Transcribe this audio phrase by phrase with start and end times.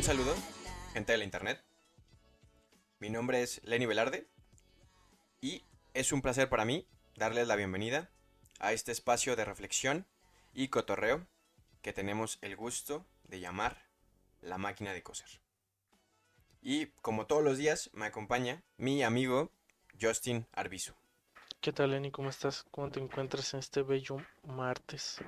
[0.00, 0.34] Un saludo,
[0.94, 1.62] gente de la internet.
[3.00, 4.26] Mi nombre es Lenny Velarde
[5.42, 8.10] y es un placer para mí darles la bienvenida
[8.60, 10.06] a este espacio de reflexión
[10.54, 11.26] y cotorreo
[11.82, 13.76] que tenemos el gusto de llamar
[14.40, 15.28] La máquina de coser.
[16.62, 19.52] Y como todos los días me acompaña mi amigo
[20.00, 20.94] Justin Arbizu.
[21.60, 22.10] ¿Qué tal, Lenny?
[22.10, 22.64] ¿Cómo estás?
[22.70, 25.18] ¿Cómo te encuentras en este bello martes?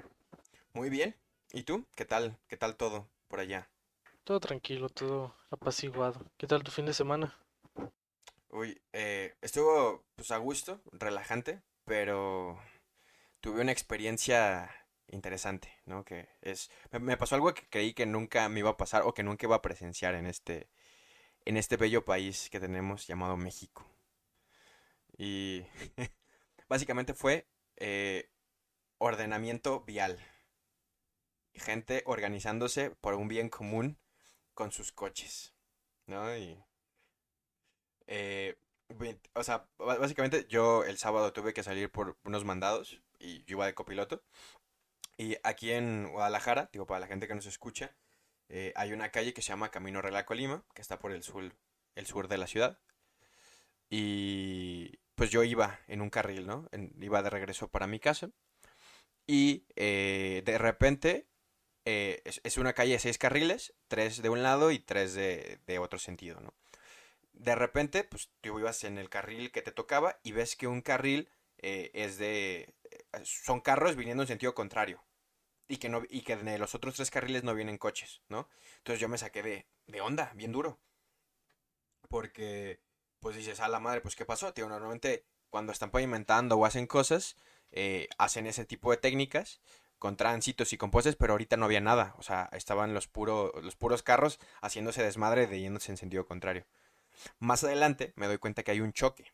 [0.73, 1.15] Muy bien.
[1.53, 1.87] ¿Y tú?
[1.95, 2.39] ¿Qué tal?
[2.48, 3.69] ¿Qué tal todo por allá?
[4.25, 6.25] Todo tranquilo, todo apaciguado.
[6.37, 7.37] ¿Qué tal tu fin de semana?
[8.51, 12.56] Uy, eh, estuvo pues a gusto, relajante, pero
[13.41, 14.70] tuve una experiencia
[15.09, 16.05] interesante, ¿no?
[16.05, 19.25] Que es, me, pasó algo que creí que nunca me iba a pasar o que
[19.25, 20.70] nunca iba a presenciar en este,
[21.45, 23.84] en este bello país que tenemos llamado México.
[25.19, 25.67] Y
[26.69, 28.31] básicamente fue eh,
[28.98, 30.25] ordenamiento vial.
[31.55, 33.98] Gente organizándose por un bien común
[34.55, 35.55] con sus coches.
[36.06, 36.36] ¿No?
[36.36, 36.62] Y.
[38.06, 38.56] eh,
[39.34, 43.67] o sea, básicamente yo el sábado tuve que salir por unos mandados y yo iba
[43.67, 44.22] de copiloto.
[45.17, 47.94] Y aquí en Guadalajara, digo, para la gente que nos escucha,
[48.48, 51.55] eh, hay una calle que se llama Camino Real Colima, que está por el sur,
[51.94, 52.78] el sur de la ciudad.
[53.91, 56.69] Y pues yo iba en un carril, ¿no?
[56.72, 58.31] En- iba de regreso para mi casa.
[59.27, 61.27] Y eh, de repente
[61.84, 65.78] eh, es, una calle de seis carriles, tres de un lado y tres de, de
[65.78, 66.55] otro sentido, ¿no?
[67.33, 70.80] De repente, pues tú ibas en el carril que te tocaba y ves que un
[70.83, 72.75] carril eh, es de...
[72.91, 75.03] eh, son carros viniendo en sentido contrario.
[75.69, 78.48] Y que, no, y que de los otros tres carriles no vienen coches, ¿no?
[78.78, 80.78] Entonces yo me saqué de, de onda, bien duro.
[82.09, 82.81] Porque,
[83.21, 84.53] pues dices, a la madre, pues ¿qué pasó?
[84.53, 87.37] Tío, normalmente cuando están pavimentando o hacen cosas,
[88.19, 89.60] hacen ese tipo de técnicas
[90.03, 92.17] con tránsitos y con pero ahorita no había nada.
[92.19, 96.67] O sea, estaban los, puro, los puros carros haciéndose desmadre de yéndose en sentido contrario.
[97.39, 99.33] Más adelante me doy cuenta que hay un choque.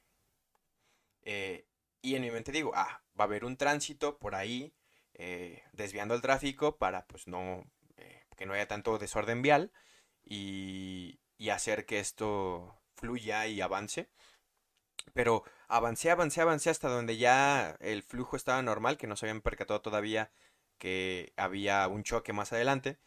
[1.23, 1.65] Eh,
[2.03, 4.75] y en mi mente digo, ah, va a haber un tránsito por ahí,
[5.15, 7.65] eh, desviando el tráfico para pues no,
[7.97, 9.73] eh, que no haya tanto desorden vial
[10.23, 14.11] y, y hacer que esto fluya y avance.
[15.15, 19.41] Pero avancé, avancé, avancé hasta donde ya el flujo estaba normal, que no se habían
[19.41, 20.31] percatado todavía
[20.79, 22.99] que había un choque más adelante.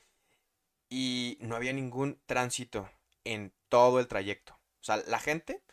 [0.89, 2.89] Y no había ningún tránsito
[3.23, 4.59] en todo el trayecto.
[4.81, 5.63] O sea, la gente,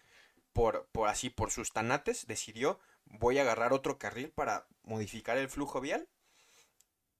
[0.53, 5.49] por, por así, por sus tanates, decidió, voy a agarrar otro carril para modificar el
[5.49, 6.09] flujo vial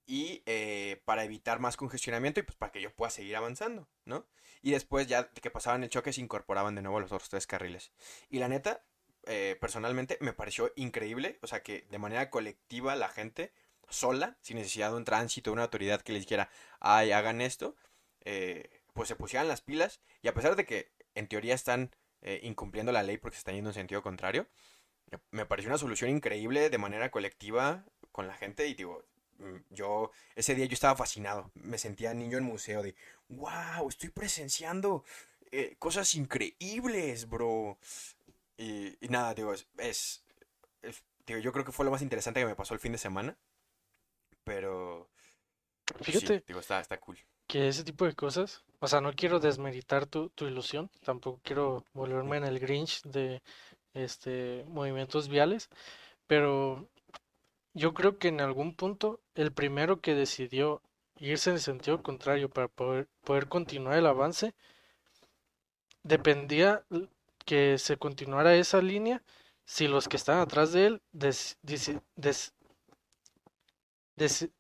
[0.09, 4.27] y eh, para evitar más congestionamiento y pues para que yo pueda seguir avanzando, ¿no?
[4.63, 7.93] Y después ya que pasaban el choque se incorporaban de nuevo los otros tres carriles.
[8.31, 8.83] Y la neta,
[9.27, 13.53] eh, personalmente me pareció increíble, o sea que de manera colectiva la gente
[13.91, 16.51] sola, sin necesidad de un tránsito, de una autoridad que les dijera,
[16.81, 17.77] ay, hagan esto,
[18.25, 21.91] eh, pues se pusieran las pilas y a pesar de que en teoría están
[22.23, 24.47] eh, incumpliendo la ley porque se están yendo en sentido contrario,
[25.31, 29.05] me- pareció una solución increíble de manera colectiva con la gente y digo,
[29.39, 32.95] mm, yo ese día yo estaba fascinado, me sentía niño en museo de,
[33.29, 35.05] wow, estoy presenciando
[35.53, 37.79] eh, cosas increíbles, bro.
[38.59, 40.25] Y, nada, digo, es- es-
[41.27, 43.37] digo, yo creo que fue lo más interesante que me pasó el fin de semana,
[44.49, 45.09] pero
[46.03, 47.19] pues sí, Fíjate digo, está, está cool.
[47.49, 51.85] que ese tipo de cosas, o sea, no quiero desmeritar tu, tu ilusión, tampoco quiero
[51.95, 53.43] volverme en el Grinch de
[53.95, 55.69] este movimientos viales,
[56.27, 56.89] pero
[57.75, 60.83] yo creo que en algún punto el primero que decidió
[61.19, 64.55] irse en el sentido contrario para poder, poder continuar el avance,
[66.03, 66.85] dependía
[67.45, 69.23] que se continuara esa línea
[69.65, 72.53] si los que estaban atrás de él des- deci- des-
[74.19, 74.51] deci-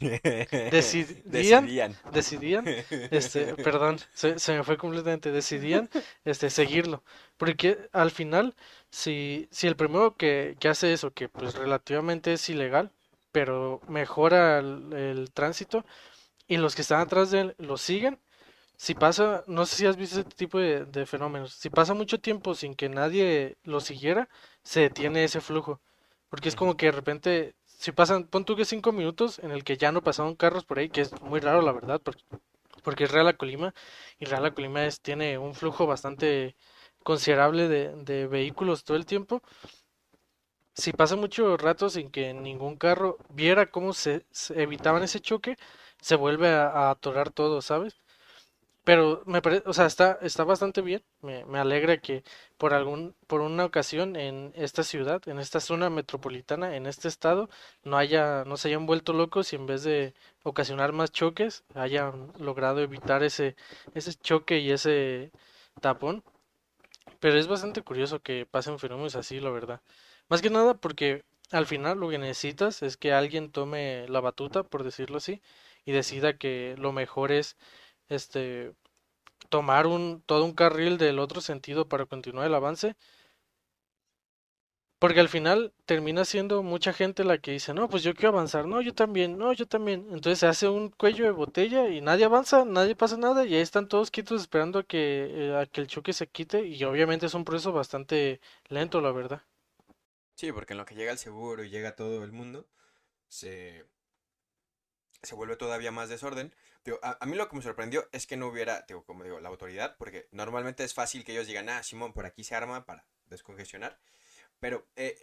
[0.70, 1.96] decidían Decidían.
[2.10, 2.70] decidían,
[3.10, 5.88] este, perdón, se, se me fue completamente, decidían,
[6.24, 7.02] este, seguirlo,
[7.36, 8.54] porque al final,
[8.90, 12.92] si, si el primero que, que hace eso, que pues relativamente es ilegal,
[13.32, 15.84] pero mejora el, el tránsito,
[16.48, 18.18] y los que están atrás de él lo siguen,
[18.76, 22.20] si pasa, no sé si has visto este tipo de, de fenómenos, si pasa mucho
[22.20, 24.28] tiempo sin que nadie lo siguiera,
[24.62, 25.80] se detiene ese flujo,
[26.28, 27.54] porque es como que de repente,
[27.84, 30.78] si pasan, pon tú que cinco minutos en el que ya no pasaron carros por
[30.78, 32.24] ahí, que es muy raro la verdad, porque,
[32.84, 33.74] porque es Real a Colima,
[34.20, 36.56] y Real Colima es, tiene un flujo bastante
[37.04, 39.42] considerable de, de vehículos todo el tiempo.
[40.74, 45.56] Si pasa mucho rato sin que ningún carro viera cómo se, se evitaban ese choque,
[46.00, 47.96] se vuelve a, a atorar todo, ¿sabes?
[48.84, 51.02] Pero me o sea, está, está bastante bien.
[51.22, 52.22] Me, me alegra que
[52.58, 57.48] por algún, por una ocasión en esta ciudad, en esta zona metropolitana, en este estado,
[57.82, 62.32] no haya, no se hayan vuelto locos y en vez de ocasionar más choques, hayan
[62.38, 63.56] logrado evitar ese,
[63.94, 65.30] ese choque y ese
[65.80, 66.22] tapón.
[67.20, 69.80] Pero es bastante curioso que pasen fenómenos así, la verdad.
[70.28, 74.62] Más que nada porque al final lo que necesitas es que alguien tome la batuta,
[74.62, 75.40] por decirlo así,
[75.84, 77.56] y decida que lo mejor es
[78.08, 78.74] este
[79.50, 82.96] tomar un todo un carril del otro sentido para continuar el avance,
[84.98, 88.66] porque al final termina siendo mucha gente la que dice, "No, pues yo quiero avanzar."
[88.66, 92.24] "No, yo también." "No, yo también." Entonces se hace un cuello de botella y nadie
[92.24, 95.80] avanza, nadie pasa nada y ahí están todos quietos esperando a que eh, a que
[95.82, 99.42] el choque se quite y obviamente es un proceso bastante lento, la verdad.
[100.36, 102.68] Sí, porque en lo que llega el seguro y llega todo el mundo,
[103.28, 103.86] se,
[105.22, 106.54] se vuelve todavía más desorden.
[107.02, 109.48] A, a mí lo que me sorprendió es que no hubiera, digo, como digo, la
[109.48, 113.06] autoridad, porque normalmente es fácil que ellos digan, ah, Simón, por aquí se arma para
[113.26, 113.98] descongestionar.
[114.60, 115.18] Pero, eh,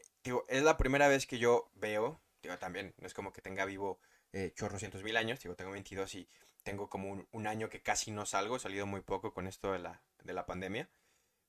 [0.48, 4.00] es la primera vez que yo veo, digo, también, no es como que tenga vivo
[4.34, 6.30] eh, chorrocientos mil años, digo, tengo 22 y
[6.63, 9.72] tengo como un, un año que casi no salgo, he salido muy poco con esto
[9.72, 10.90] de la, de la pandemia.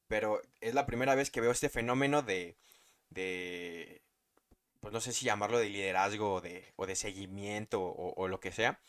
[0.09, 2.57] Pero es la primera vez que veo este fenómeno de,
[3.11, 4.03] de
[4.81, 8.41] pues no sé si llamarlo de liderazgo o de, o de seguimiento o, o lo
[8.41, 8.81] que sea,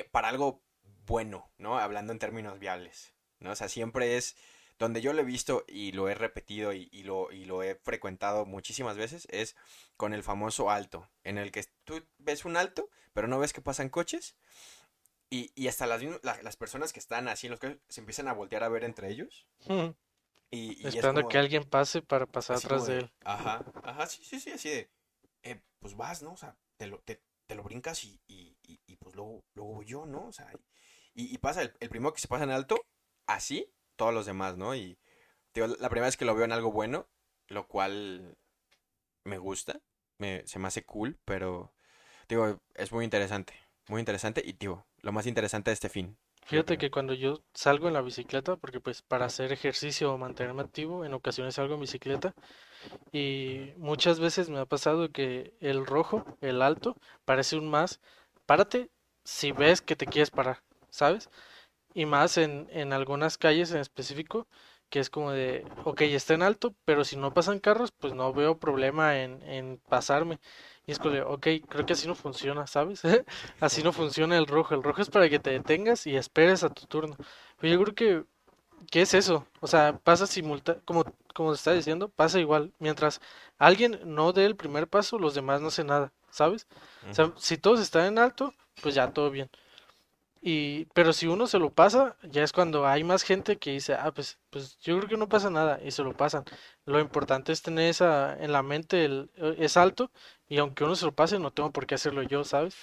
[0.00, 0.62] eh, para algo
[1.06, 1.78] bueno, ¿no?
[1.78, 3.52] Hablando en términos viables, ¿no?
[3.52, 4.36] O sea, siempre es
[4.78, 7.76] donde yo lo he visto y lo he repetido y, y lo, y lo he
[7.76, 9.56] frecuentado muchísimas veces, es
[9.96, 13.62] con el famoso alto, en el que tú ves un alto, pero no ves que
[13.62, 14.36] pasan coches.
[15.30, 18.28] Y, y hasta las, la- las personas que están así en los coches se empiezan
[18.28, 19.46] a voltear a ver entre ellos.
[19.68, 19.94] Ujú.
[20.50, 23.12] Y, y es Esperando como que alguien pase para pasar atrás de de, él.
[23.24, 24.90] ajá, ajá, sí, sí, sí, así de,
[25.42, 26.32] eh, pues vas, ¿no?
[26.32, 29.74] O sea, te lo, te, te lo brincas y, y, y, y, pues luego, luego
[29.74, 30.26] voy yo, ¿no?
[30.28, 30.50] O sea,
[31.14, 32.86] y, y pasa el, el primero que se pasa en alto,
[33.26, 34.74] así, todos los demás, ¿no?
[34.74, 34.98] Y
[35.54, 37.08] digo, la primera vez que lo veo en algo bueno,
[37.48, 38.36] lo cual
[39.24, 39.80] me gusta,
[40.18, 41.72] me, se me hace cool, pero,
[42.28, 43.54] digo, es muy interesante,
[43.88, 47.88] muy interesante y, digo, lo más interesante de este fin, Fíjate que cuando yo salgo
[47.88, 51.80] en la bicicleta, porque pues para hacer ejercicio o mantenerme activo, en ocasiones salgo en
[51.80, 52.34] bicicleta
[53.12, 58.00] y muchas veces me ha pasado que el rojo, el alto, parece un más.
[58.46, 58.90] Párate
[59.24, 61.30] si ves que te quieres parar, ¿sabes?
[61.94, 64.46] Y más en, en algunas calles en específico,
[64.90, 68.32] que es como de, ok, está en alto, pero si no pasan carros, pues no
[68.32, 70.38] veo problema en, en pasarme.
[70.86, 73.02] Y es como ok, creo que así no funciona, ¿sabes?
[73.60, 74.74] Así no funciona el rojo.
[74.74, 77.16] El rojo es para que te detengas y esperes a tu turno.
[77.58, 78.24] Pero yo creo que,
[78.90, 79.46] ¿qué es eso?
[79.60, 82.72] O sea, pasa simultáneo, como, como te está diciendo, pasa igual.
[82.78, 83.20] Mientras
[83.58, 86.66] alguien no dé el primer paso, los demás no hacen nada, ¿sabes?
[87.10, 89.50] O sea, si todos están en alto, pues ya todo bien.
[90.40, 93.94] Y, pero si uno se lo pasa, ya es cuando hay más gente que dice,
[93.94, 96.44] ah, pues, pues yo creo que no pasa nada, y se lo pasan.
[96.84, 100.10] Lo importante es tener esa en la mente, el, eh, es alto,
[100.48, 102.76] y aunque uno se lo pase, no tengo por qué hacerlo yo, ¿sabes?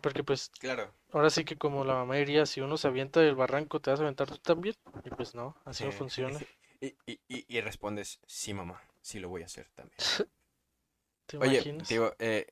[0.00, 3.34] Porque pues Claro, ahora sí que como la mamá diría, si uno se avienta del
[3.34, 4.74] barranco, te vas a aventar tú también.
[5.04, 6.38] Y pues no, así no funciona.
[6.78, 9.96] Y, y, y, y respondes, sí, mamá, sí lo voy a hacer también.
[11.26, 11.88] ¿Te Oye, imaginas?
[11.88, 12.46] digo, eh,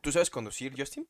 [0.00, 1.06] ¿tú sabes conducir, Justin?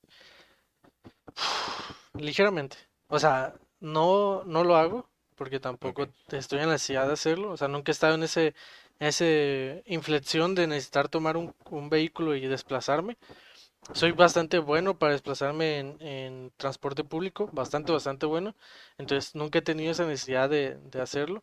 [2.15, 2.77] Ligeramente.
[3.09, 7.51] O sea, no, no lo hago porque tampoco estoy en la necesidad de hacerlo.
[7.53, 8.55] O sea, nunca he estado en ese,
[8.99, 13.17] ese inflexión de necesitar tomar un, un vehículo y desplazarme.
[13.95, 18.55] Soy bastante bueno para desplazarme en, en transporte público, bastante, bastante bueno.
[18.99, 21.43] Entonces, nunca he tenido esa necesidad de, de hacerlo.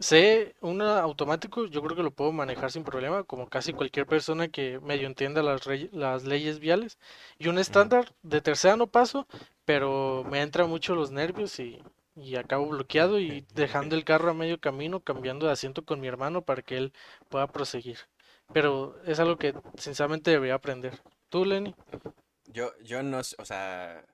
[0.00, 4.48] Sé un automático, yo creo que lo puedo manejar sin problema, como casi cualquier persona
[4.48, 6.98] que medio entienda las, leyes viales.
[7.38, 9.26] Y un estándar de tercera no paso,
[9.64, 11.82] pero me entran mucho los nervios y,
[12.16, 16.08] y acabo bloqueado y dejando el carro a medio camino, cambiando de asiento con mi
[16.08, 16.92] hermano para que él
[17.28, 17.98] pueda proseguir.
[18.52, 21.00] Pero es algo que sinceramente debería aprender.
[21.32, 21.74] ¿Tú, Lenny?
[22.44, 24.04] Yo, yo no, o sea,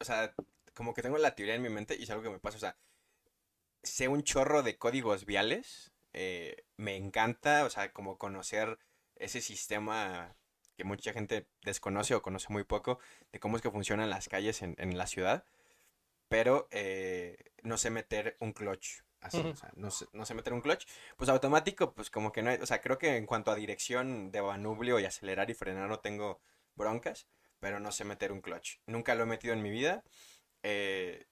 [0.00, 0.34] o sea,
[0.72, 2.60] como que tengo la teoría en mi mente y es algo que me pasa, o
[2.60, 2.78] sea,
[3.82, 8.78] sé un chorro de códigos viales, eh, me encanta, o sea, como conocer
[9.16, 10.34] ese sistema
[10.78, 12.98] que mucha gente desconoce o conoce muy poco
[13.30, 15.44] de cómo es que funcionan las calles en, en la ciudad,
[16.30, 19.02] pero eh, no sé meter un clutch.
[19.22, 20.86] Así, o sea, no sé, no sé meter un clutch.
[21.16, 24.32] Pues automático, pues como que no hay, o sea, creo que en cuanto a dirección
[24.32, 26.40] de manubrio y acelerar y frenar no tengo
[26.76, 27.28] broncas,
[27.60, 28.78] pero no sé meter un clutch.
[28.86, 30.04] Nunca lo he metido en mi vida
[30.64, 31.26] eh,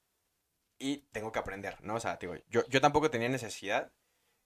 [0.79, 1.97] y tengo que aprender, ¿no?
[1.97, 3.93] O sea, digo, yo, yo tampoco tenía necesidad.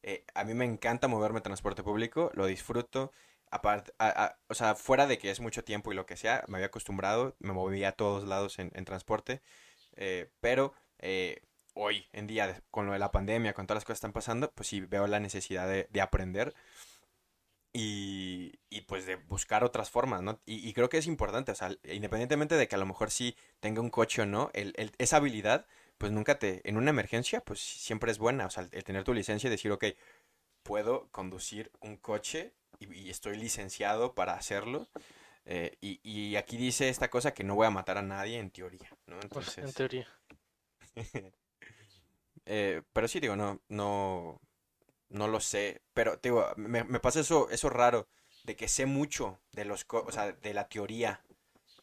[0.02, 3.12] eh, a mí me encanta moverme en transporte público, lo disfruto.
[3.50, 6.44] Aparte, a- a- o sea, fuera de que es mucho tiempo y lo que sea,
[6.48, 9.42] me había acostumbrado, me movía a todos lados en, en transporte,
[9.96, 11.42] eh, pero eh,
[11.74, 14.50] hoy en día, con lo de la pandemia, con todas las cosas que están pasando,
[14.52, 16.54] pues sí veo la necesidad de, de aprender
[17.72, 20.40] y, y, pues de buscar otras formas, ¿no?
[20.46, 23.36] Y, y, creo que es importante, o sea, independientemente de que a lo mejor sí
[23.58, 25.66] tenga un coche o no, el, el, esa habilidad,
[25.98, 29.12] pues nunca te, en una emergencia, pues siempre es buena, o sea, el tener tu
[29.12, 29.86] licencia y decir, ok,
[30.62, 34.88] puedo conducir un coche y, y estoy licenciado para hacerlo.
[35.46, 38.50] Eh, y, y, aquí dice esta cosa que no voy a matar a nadie en
[38.50, 39.20] teoría, ¿no?
[39.22, 39.64] Entonces...
[39.64, 40.08] En teoría.
[42.46, 44.40] eh, pero sí, digo, no, no,
[45.10, 45.82] no lo sé.
[45.94, 48.08] Pero, digo, me, me pasa eso, eso raro,
[48.44, 51.24] de que sé mucho de los, o sea, de la teoría,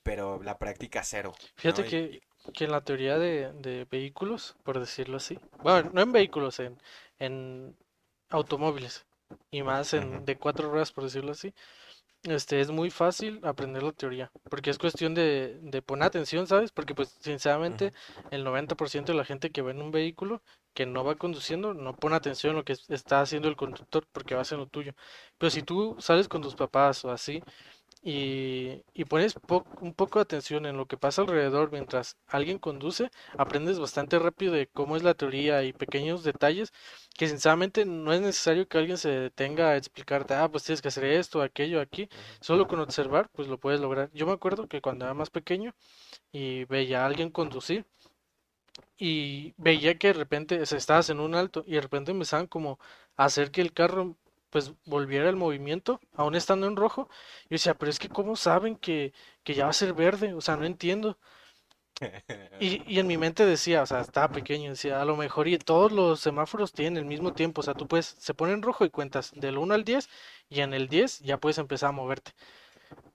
[0.03, 1.39] pero la práctica cero.
[1.55, 1.85] Fíjate ¿no?
[1.85, 2.21] que, Y-
[2.53, 6.77] que en la teoría de, de vehículos, por decirlo así, bueno, no en vehículos, en,
[7.19, 7.75] en
[8.29, 9.05] automóviles,
[9.51, 11.53] y más en de cuatro ruedas, por decirlo así,
[12.23, 16.71] este, es muy fácil aprender la teoría, porque es cuestión de, de poner atención, ¿sabes?
[16.71, 17.95] Porque pues sinceramente Ujú.
[18.31, 20.41] el 90% de la gente que va en un vehículo
[20.73, 24.07] que no va conduciendo no pone atención en lo que es- está haciendo el conductor
[24.11, 24.93] porque va a ser lo tuyo.
[25.37, 27.43] Pero si tú sales con tus papás o así
[28.03, 32.58] y, y pones po- un poco de atención en lo que pasa alrededor mientras alguien
[32.60, 36.74] conduce, aprendes bastante rápido de cómo es la teoría y pequeños detalles
[37.17, 40.88] que sinceramente no es necesario que alguien se detenga a explicarte, ah, pues tienes que
[40.89, 42.10] hacer esto, aquello, aquí.
[42.39, 44.10] Solo con observar, pues lo puedes lograr.
[44.13, 45.74] Yo me acuerdo que cuando era más pequeño
[46.31, 47.86] y veía a alguien conducir
[48.98, 52.48] y veía que de repente o sea, estabas en un alto y de repente empezaban
[52.48, 52.79] como
[53.17, 54.17] a hacer que el carro
[54.51, 57.10] pues volviera el movimiento, aún estando en rojo.
[57.46, 60.34] Yo decía, pero es que ¿cómo saben que, que ya va a ser verde?
[60.36, 61.17] O sea, no entiendo.
[62.60, 65.58] Y, y en mi mente decía, o sea, estaba pequeño, decía, a lo mejor y
[65.58, 68.86] todos los semáforos tienen el mismo tiempo, o sea, tú puedes, se pone en rojo
[68.86, 70.10] y cuentas del uno al 10
[70.50, 72.31] y en el 10 ya puedes empezar a moverte.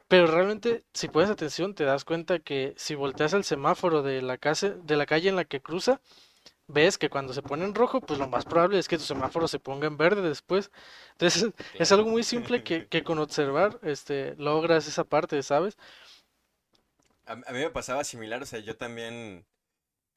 [0.08, 4.38] Pero realmente, si pones atención, te das cuenta que si volteas el semáforo de la
[4.38, 6.00] casa, de la calle en la que cruza,
[6.68, 9.48] ves que cuando se pone en rojo, pues lo más probable es que tu semáforo
[9.48, 10.70] se ponga en verde después.
[11.12, 15.76] Entonces, es algo muy simple que, que con observar, este, logras esa parte, ¿sabes?
[17.26, 19.46] A, a mí me pasaba similar, o sea, yo también,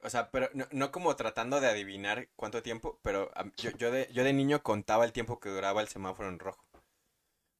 [0.02, 4.08] o sea, pero no, no como tratando de adivinar cuánto tiempo, pero yo, yo de,
[4.12, 6.64] yo de niño contaba el tiempo que duraba el semáforo en rojo.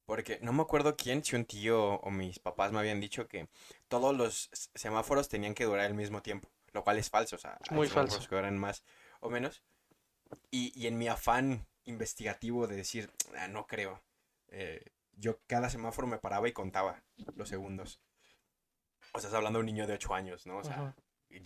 [0.04, 3.48] Porque no me acuerdo quién, si un tío o mis papás me habían dicho que
[3.88, 7.58] todos los semáforos tenían que durar el mismo tiempo, lo cual es falso, o sea,
[7.70, 8.18] Muy falso.
[8.28, 8.84] que duran más
[9.20, 9.62] o menos.
[10.50, 14.02] Y, y en mi afán investigativo de decir, "Ah, no creo,
[14.48, 17.02] eh, yo cada semáforo me paraba y contaba
[17.34, 18.00] los segundos.
[19.12, 20.58] O sea, estás hablando de un niño de 8 años, ¿no?
[20.58, 20.94] O sea,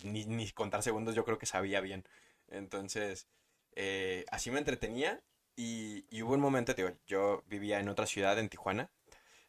[0.04, 2.04] ni, ni contar segundos yo creo que sabía bien.
[2.48, 3.26] Entonces,
[3.74, 5.22] eh, así me entretenía
[5.56, 8.90] y, y hubo un momento, digo, yo vivía en otra ciudad, en Tijuana,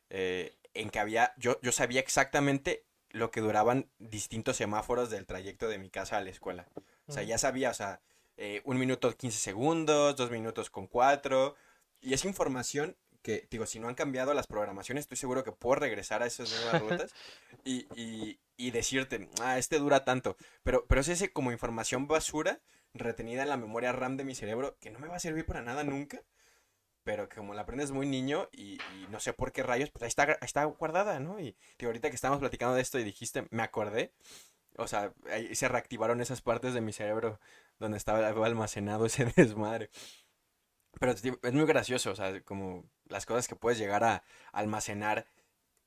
[0.10, 2.86] eh, en que había, yo, yo sabía exactamente
[3.16, 6.68] lo que duraban distintos semáforos del trayecto de mi casa a la escuela.
[7.08, 8.02] O sea, ya sabía, o sea,
[8.36, 11.56] eh, un minuto 15 segundos, dos minutos con cuatro.
[12.02, 15.76] Y es información que, digo, si no han cambiado las programaciones, estoy seguro que puedo
[15.76, 17.14] regresar a esas nuevas rutas
[17.64, 20.36] y, y, y decirte, ah, este dura tanto.
[20.64, 22.60] Pero, pero es ese como información basura
[22.94, 25.62] retenida en la memoria RAM de mi cerebro que no me va a servir para
[25.62, 26.22] nada nunca.
[27.06, 28.80] Pero como la aprendes muy niño y,
[29.12, 31.40] no sé por qué rayos, pues ahí está, está guardada, ¿no?
[31.40, 34.12] Y ahorita que estábamos platicando de esto y dijiste, me acordé.
[34.78, 37.40] O sea, ahí se reactivaron esas partes de mi cerebro
[37.80, 39.92] donde estaba almacenado ese desmadre.
[41.00, 45.28] Pero es muy gracioso, o sea, como las cosas que puedes llegar a almacenar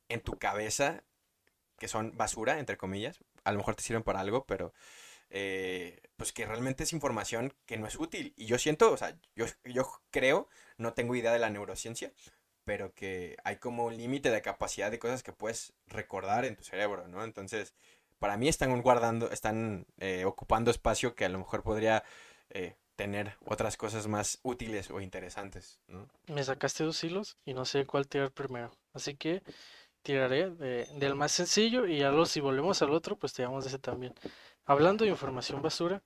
[0.09, 1.03] en tu cabeza,
[1.79, 4.73] que son basura, entre comillas, a lo mejor te sirven para algo, pero
[5.31, 8.33] eh, pues que realmente es información que no es útil.
[8.37, 12.13] Y yo siento, o sea, yo, yo creo, no tengo idea de la neurociencia,
[12.65, 16.65] pero que hay como un límite de capacidad de cosas que puedes recordar en tu
[16.65, 17.25] cerebro, ¿no?
[17.25, 17.75] Entonces,
[18.19, 22.03] para mí están guardando, están eh, ocupando espacio que a lo mejor podría
[22.51, 26.09] eh, tener otras cosas más útiles o interesantes, ¿no?
[26.27, 28.73] Me sacaste dos hilos y no sé cuál tirar primero.
[28.93, 29.43] Así que
[30.03, 33.69] tiraré de- del más sencillo y ya lo, si volvemos al otro, pues tiramos de
[33.69, 34.15] ese también.
[34.69, 36.01] Hablando de información basura,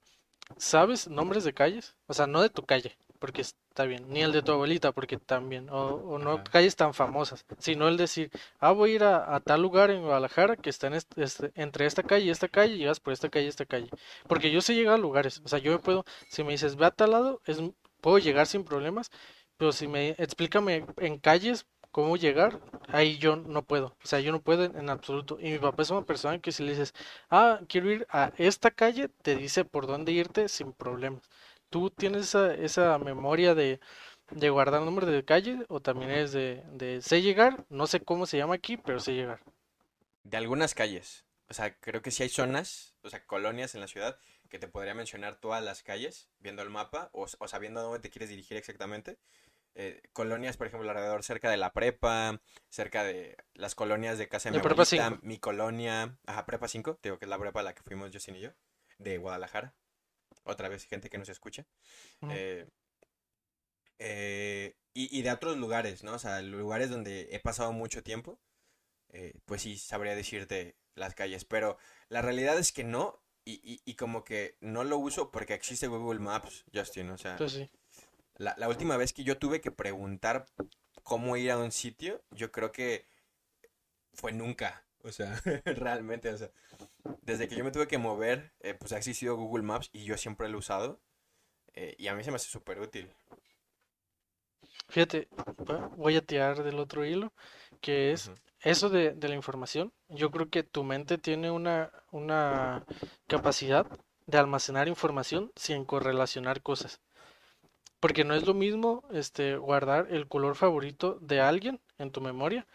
[0.58, 1.96] ¿sabes nombres de calles?
[2.06, 5.18] O sea, no de tu calle, porque está bien, ni el de tu abuelita, porque
[5.18, 5.78] también, o,
[6.14, 9.62] o no calles tan famosas, sino el decir, ah, voy a ir a, a tal
[9.62, 12.78] lugar en Guadalajara que está en este- este- entre esta calle y esta calle, y
[12.78, 13.90] llegas por esta calle y esta calle.
[14.28, 16.86] Porque yo sé llegar a lugares, o sea, yo me puedo, si me dices, ve
[16.86, 17.58] a tal lado, es,
[18.00, 19.10] puedo llegar sin problemas,
[19.56, 24.32] pero si me explícame en calles cómo llegar, ahí yo no puedo, o sea, yo
[24.32, 25.38] no puedo en, absoluto.
[25.40, 26.94] Y mi papá es una persona que si le dices,
[27.30, 31.22] ah, quiero ir a esta calle, te dice por dónde irte sin problemas.
[31.70, 33.80] ¿Tú tienes esa, esa memoria de,
[34.30, 37.64] de guardar nombres de calle o también es de, de sé llegar?
[37.70, 39.40] No sé cómo se llama aquí, pero sé llegar.
[40.24, 41.24] De algunas calles.
[41.48, 44.18] O sea, creo que sí hay zonas, o sea, colonias en la ciudad
[44.48, 48.00] que te podría mencionar todas las calles, viendo el mapa o, o sabiendo a dónde
[48.00, 49.18] te quieres dirigir exactamente.
[49.74, 54.50] Eh, colonias, por ejemplo, alrededor cerca de la prepa, cerca de las colonias de casa
[54.50, 57.62] de, mi prepa abuelita, mi colonia, ajá, prepa 5, digo que es la prepa a
[57.62, 58.50] la que fuimos Justin y yo,
[58.98, 59.74] de Guadalajara.
[60.44, 61.66] Otra vez gente que nos escucha.
[62.28, 62.68] eh,
[63.98, 66.14] eh, y, y, de otros lugares, ¿no?
[66.14, 68.40] O sea, lugares donde he pasado mucho tiempo,
[69.10, 73.80] eh, pues sí, sabría decirte las calles, pero la realidad es que no, y, y,
[73.84, 77.36] y, como que no lo uso porque existe Google Maps, Justin, o sea...
[77.36, 77.70] Pues sí.
[78.42, 80.46] La, la, última vez que yo tuve que preguntar
[81.04, 83.06] cómo ir a un sitio, yo creo que
[84.14, 84.84] fue nunca.
[85.04, 86.50] O sea, realmente, o sea,
[87.22, 90.16] desde que yo me tuve que mover, eh, pues ha existido Google Maps y yo
[90.16, 91.00] siempre lo he usado.
[91.74, 93.08] Eh, y a mí se me hace súper útil.
[94.88, 95.28] Fíjate,
[95.96, 97.32] voy a tirar del otro hilo,
[97.80, 98.40] que es uh -huh.
[98.60, 99.92] eso de, de, la información.
[100.08, 102.84] Yo creo que tu mente tiene una, una
[103.28, 103.86] capacidad
[104.26, 107.00] de almacenar información sin correlacionar cosas.
[108.02, 112.66] Porque no es lo mismo este, guardar el color favorito de alguien en tu memoria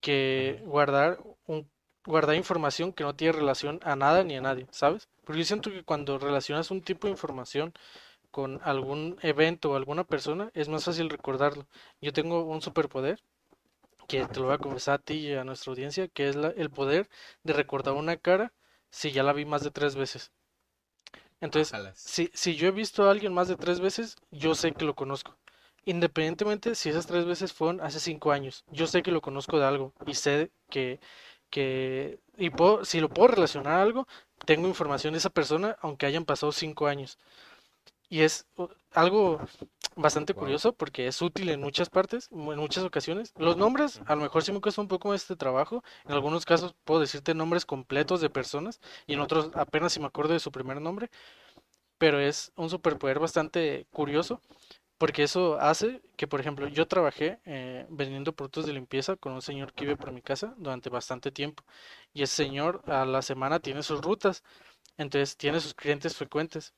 [0.00, 1.70] que guardar, un,
[2.04, 5.08] guardar información que no tiene relación a nada ni a nadie, ¿sabes?
[5.24, 7.72] Porque yo siento que cuando relacionas un tipo de información
[8.30, 11.66] con algún evento o alguna persona, es más fácil recordarlo.
[12.00, 13.20] Yo tengo un superpoder
[14.08, 16.48] que te lo voy a confesar a ti y a nuestra audiencia, que es la,
[16.50, 17.08] el poder
[17.44, 18.52] de recordar una cara
[18.90, 20.32] si ya la vi más de tres veces.
[21.40, 24.84] Entonces, si, si yo he visto a alguien más de tres veces, yo sé que
[24.84, 25.36] lo conozco.
[25.84, 29.64] Independientemente si esas tres veces fueron hace cinco años, yo sé que lo conozco de
[29.66, 31.00] algo y sé que,
[31.50, 34.06] que y puedo, si lo puedo relacionar a algo,
[34.44, 37.18] tengo información de esa persona aunque hayan pasado cinco años.
[38.08, 38.46] Y es
[38.92, 39.40] algo
[39.96, 40.40] bastante wow.
[40.40, 43.34] curioso porque es útil en muchas partes, en muchas ocasiones.
[43.36, 45.82] Los nombres, a lo mejor sí me cuesta un poco este trabajo.
[46.06, 50.06] En algunos casos puedo decirte nombres completos de personas y en otros apenas si me
[50.06, 51.10] acuerdo de su primer nombre.
[51.98, 54.40] Pero es un superpoder bastante curioso
[54.98, 59.42] porque eso hace que, por ejemplo, yo trabajé eh, vendiendo productos de limpieza con un
[59.42, 61.62] señor que vive por mi casa durante bastante tiempo.
[62.12, 64.42] Y ese señor a la semana tiene sus rutas,
[64.96, 66.74] entonces tiene sus clientes frecuentes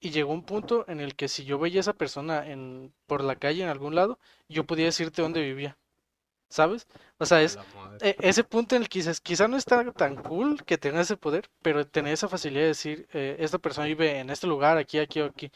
[0.00, 3.22] y llegó un punto en el que si yo veía a esa persona en, por
[3.22, 5.78] la calle en algún lado, yo podía decirte dónde vivía.
[6.48, 6.88] ¿Sabes?
[7.18, 7.58] O sea, es
[8.00, 11.16] eh, ese punto en el que dices, quizá no está tan cool que tenga ese
[11.16, 14.98] poder, pero tener esa facilidad de decir, eh, esta persona vive en este lugar, aquí,
[14.98, 15.52] aquí o aquí.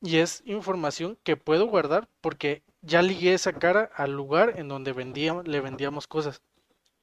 [0.00, 4.92] Y es información que puedo guardar porque ya ligué esa cara al lugar en donde
[4.92, 6.42] vendía, le vendíamos cosas.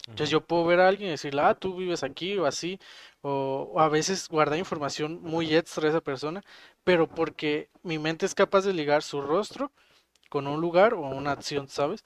[0.08, 2.80] Entonces yo puedo ver a alguien y decirle, ah, tú vives aquí o así,
[3.24, 6.44] o, o, a veces guardar información muy extra de esa persona,
[6.84, 9.72] pero porque mi mente es capaz de ligar su rostro
[10.30, 12.04] con un lugar o una acción, ¿sabes?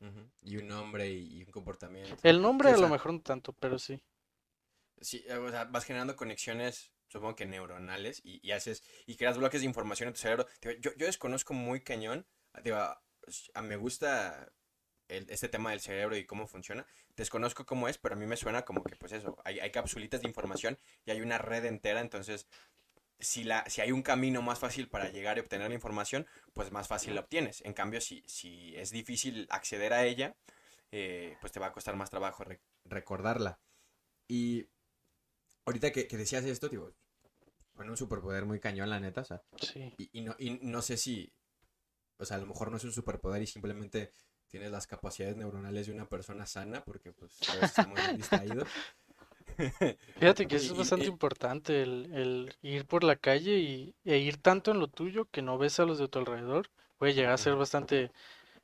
[0.00, 0.30] Uh -huh.
[0.42, 2.16] Y un nombre y, un comportamiento.
[2.22, 4.00] El nombre a lo mejor no tanto, pero sí.
[5.00, 9.60] Sí, o sea, vas generando conexiones, supongo que neuronales, y, y haces, y creas bloques
[9.62, 10.46] de información en tu cerebro.
[10.80, 12.26] Yo, yo desconozco muy cañón,
[12.62, 12.78] digo,
[13.62, 14.52] me gusta
[15.08, 16.86] el, este tema del cerebro y cómo funciona.
[17.16, 20.22] Desconozco cómo es, pero a mí me suena como que, pues eso, hay, hay capsulitas
[20.22, 22.46] de información y hay una red entera, entonces,
[23.18, 26.72] si, la, si hay un camino más fácil para llegar y obtener la información, pues
[26.72, 27.62] más fácil la obtienes.
[27.64, 30.36] En cambio, si, si es difícil acceder a ella,
[30.90, 33.58] eh, pues te va a costar más trabajo re recordarla.
[34.28, 34.68] Y
[35.64, 36.92] ahorita que, que decías esto, digo,
[37.74, 39.92] bueno, un superpoder muy cañón, la neta, o sea, sí.
[39.98, 41.32] y, y, no, y no sé si,
[42.18, 44.12] o sea, a lo mejor no es un superpoder y simplemente
[44.54, 48.68] tienes las capacidades neuronales de una persona sana, porque pues estamos muy distraídos.
[50.20, 54.18] Fíjate que eso es bastante y, importante, el, el, ir por la calle y, e
[54.18, 56.70] ir tanto en lo tuyo que no ves a los de tu alrededor.
[56.98, 58.12] Puede llegar a ser bastante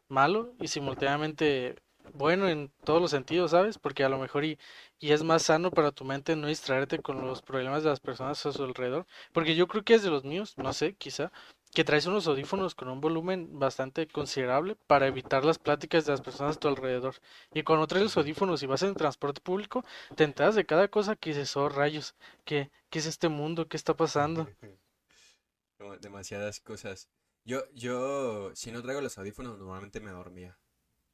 [0.07, 1.75] malo y simultáneamente
[2.15, 3.77] bueno en todos los sentidos, ¿sabes?
[3.77, 4.61] Porque a lo mejor y,
[5.01, 8.47] y es más sano para tu mente no distraerte con los problemas de las personas
[8.47, 9.09] a su alrededor.
[9.33, 11.33] Porque yo creo que es de los míos, no sé, quizá,
[11.73, 16.21] que traes unos audífonos con un volumen bastante considerable para evitar las pláticas de las
[16.21, 17.15] personas a tu alrededor.
[17.55, 19.85] Y cuando traes los audífonos y vas en transporte público,
[20.17, 23.69] te enteras de cada cosa que dices, oh rayos, ¿qué, qué es este mundo?
[23.69, 24.49] ¿Qué está pasando?
[26.01, 27.09] Demasiadas cosas.
[27.45, 30.59] Yo, yo, si no traigo los audífonos, normalmente me dormía.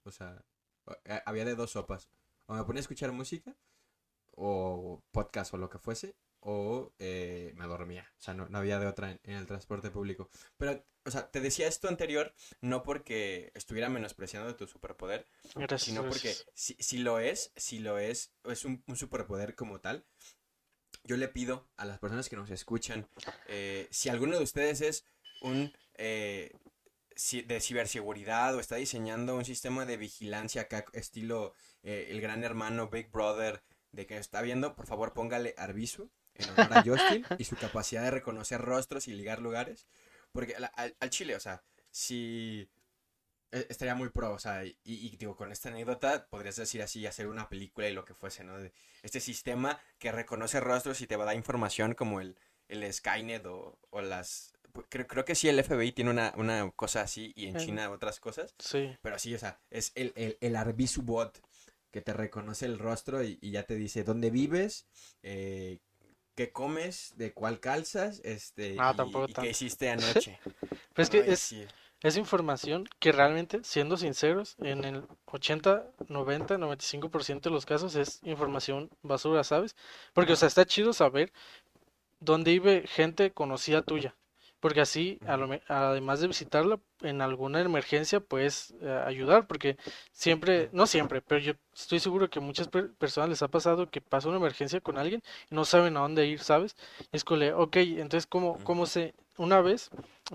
[0.05, 0.43] O sea,
[1.25, 2.09] había de dos sopas.
[2.47, 3.55] O me ponía a escuchar música,
[4.33, 8.11] o podcast o lo que fuese, o eh, me dormía.
[8.19, 10.31] O sea, no, no había de otra en, en, el transporte público.
[10.57, 16.09] Pero, o sea, te decía esto anterior no porque estuviera menospreciando tu superpoder, gracias, sino
[16.09, 20.07] porque si, si, lo es, si lo es, es un, un, superpoder como tal.
[21.05, 23.09] Yo le pido a las personas que nos escuchan,
[23.47, 25.05] eh, si alguno de ustedes es
[25.41, 26.53] un eh,
[27.47, 32.89] de ciberseguridad o está diseñando un sistema de vigilancia acá, estilo eh, el gran hermano
[32.89, 37.45] Big Brother, de que está viendo, por favor póngale Arbizu en honor a Justin y
[37.45, 39.87] su capacidad de reconocer rostros y ligar lugares.
[40.33, 42.69] Porque al, Chile, o sea, si
[43.53, 47.29] e, estaría muy pro, o sea, y, digo, con esta anécdota podrías decir así, hacer
[47.29, 48.59] una película y lo que fuese, ¿no?
[48.59, 48.73] De
[49.03, 53.47] este sistema que reconoce rostros y te va a dar información como el, el Skynet
[53.47, 54.53] o, o las...
[54.91, 58.21] Creo, creo, que sí el FBI tiene una, una cosa así y en China otras
[58.21, 58.55] cosas.
[58.59, 58.95] Sí.
[59.01, 61.41] Pero sí, o sea, es el, el, el Arbisubot
[61.97, 64.87] que te reconoce el rostro y, ya te dice dónde vives,
[65.23, 65.79] eh,
[66.37, 68.95] qué comes, de cuál calzas, este, ah,
[69.27, 70.39] y, qué hiciste anoche.
[70.95, 71.55] Es que es,
[72.03, 78.21] es información que realmente, siendo sinceros, en el 80, 90, 95% de los casos es
[78.23, 79.75] información basura, ¿sabes?
[80.13, 81.33] Porque, o sea, está chido saber
[82.21, 84.15] dónde vive gente conocida tuya.
[84.67, 85.21] Porque así,
[85.69, 89.47] además de visitarla, en alguna emergencia puedes eh, ayudar.
[89.47, 89.77] Porque
[90.11, 94.27] siempre, no siempre, pero yo estoy seguro que muchas personas les ha pasado que pasa
[94.29, 96.75] una emergencia con alguien y no saben a dónde ir, ¿sabes?
[97.13, 99.15] es que, ok, entonces, ¿cómo, cómo se...?
[99.39, 99.89] Una vez,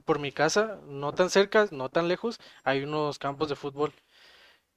[0.06, 3.91] por mi casa, no tan cerca, no tan lejos, hay unos campos de fútbol.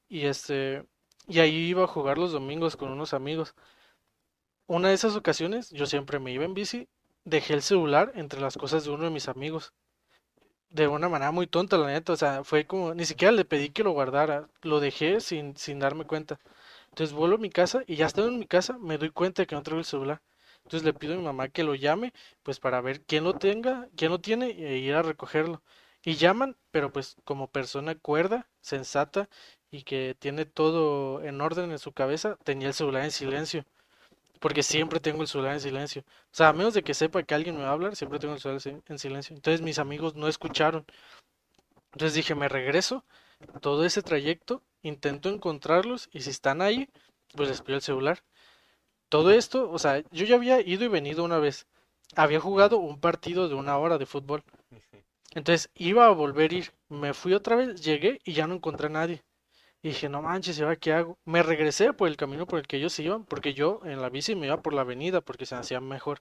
[0.08, 0.84] Y este...
[1.28, 3.54] Y ahí iba a jugar los domingos con unos amigos.
[4.66, 6.88] Una de esas ocasiones, yo siempre me iba en bici
[7.24, 9.72] dejé el celular entre las cosas de uno de mis amigos.
[10.70, 12.12] De una manera muy tonta, la neta.
[12.12, 14.48] O sea, fue como, ni siquiera le pedí que lo guardara.
[14.62, 16.40] Lo dejé sin, sin darme cuenta.
[16.90, 19.46] Entonces vuelvo a mi casa y ya estando en mi casa me doy cuenta de
[19.46, 20.22] que no traigo el celular.
[20.64, 23.88] Entonces le pido a mi mamá que lo llame, pues para ver quién lo tenga,
[23.96, 25.62] quién lo tiene e ir a recogerlo.
[26.04, 29.28] Y llaman, pero pues como persona cuerda, sensata
[29.70, 33.64] y que tiene todo en orden en su cabeza, tenía el celular en silencio
[34.44, 36.02] porque siempre tengo el celular en silencio.
[36.06, 38.34] O sea, a menos de que sepa que alguien me va a hablar, siempre tengo
[38.34, 39.34] el celular en silencio.
[39.34, 40.84] Entonces mis amigos no escucharon.
[41.92, 43.06] Entonces dije, me regreso
[43.62, 46.90] todo ese trayecto, intento encontrarlos y si están ahí,
[47.34, 48.22] pues les pido el celular.
[49.08, 51.66] Todo esto, o sea, yo ya había ido y venido una vez.
[52.14, 54.44] Había jugado un partido de una hora de fútbol.
[55.34, 56.72] Entonces iba a volver a ir.
[56.90, 59.22] Me fui otra vez, llegué y ya no encontré a nadie.
[59.84, 61.18] Y dije, no manches, ¿y ahora qué hago?
[61.26, 64.34] Me regresé por el camino por el que ellos iban, porque yo en la bici
[64.34, 66.20] me iba por la avenida, porque se hacía mejor.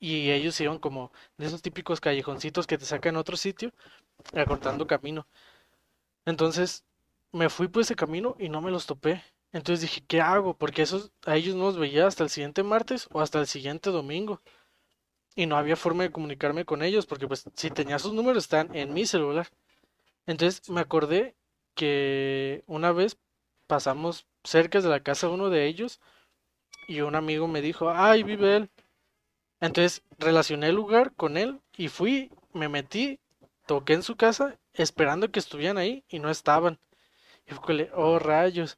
[0.00, 3.72] Y ellos iban como de esos típicos callejoncitos que te sacan a otro sitio,
[4.32, 5.26] acortando camino.
[6.24, 6.84] Entonces
[7.32, 9.22] me fui por ese camino y no me los topé.
[9.52, 10.56] Entonces dije, ¿qué hago?
[10.56, 13.90] Porque esos, a ellos no los veía hasta el siguiente martes o hasta el siguiente
[13.90, 14.40] domingo.
[15.36, 18.74] Y no había forma de comunicarme con ellos, porque pues si tenía sus números están
[18.74, 19.48] en mi celular.
[20.26, 21.37] Entonces me acordé
[21.78, 23.18] que una vez
[23.68, 26.00] pasamos cerca de la casa de uno de ellos
[26.88, 28.70] y un amigo me dijo, ay, vive él.
[29.60, 33.20] Entonces relacioné el lugar con él y fui, me metí,
[33.66, 36.80] toqué en su casa esperando que estuvieran ahí y no estaban.
[37.46, 38.76] Y fue, oh rayos.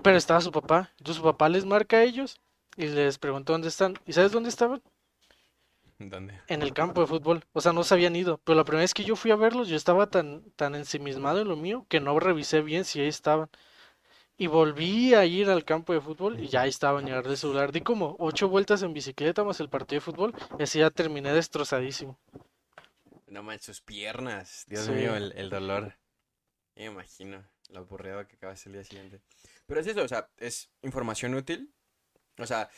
[0.00, 0.92] Pero estaba su papá.
[0.98, 2.40] Entonces su papá les marca a ellos
[2.76, 3.94] y les preguntó dónde están.
[4.06, 4.80] ¿Y sabes dónde estaban?
[6.10, 6.40] ¿Dónde?
[6.48, 7.44] En el campo de fútbol.
[7.52, 8.40] O sea, no se habían ido.
[8.44, 11.48] Pero la primera vez que yo fui a verlos, yo estaba tan, tan ensimismado en
[11.48, 13.48] lo mío que no revisé bien si ahí estaban.
[14.36, 17.72] Y volví a ir al campo de fútbol y ya ahí estaban, llegar de celular.
[17.72, 21.32] Di como ocho vueltas en bicicleta más el partido de fútbol y así ya terminé
[21.32, 22.18] destrozadísimo.
[23.28, 24.64] No manches, sus piernas.
[24.68, 25.96] Dios mío, el, el dolor.
[26.76, 29.20] Me imagino lo aburrido que acabas el día siguiente.
[29.66, 31.72] Pero es eso, o sea, es información útil.
[32.38, 32.70] O sea,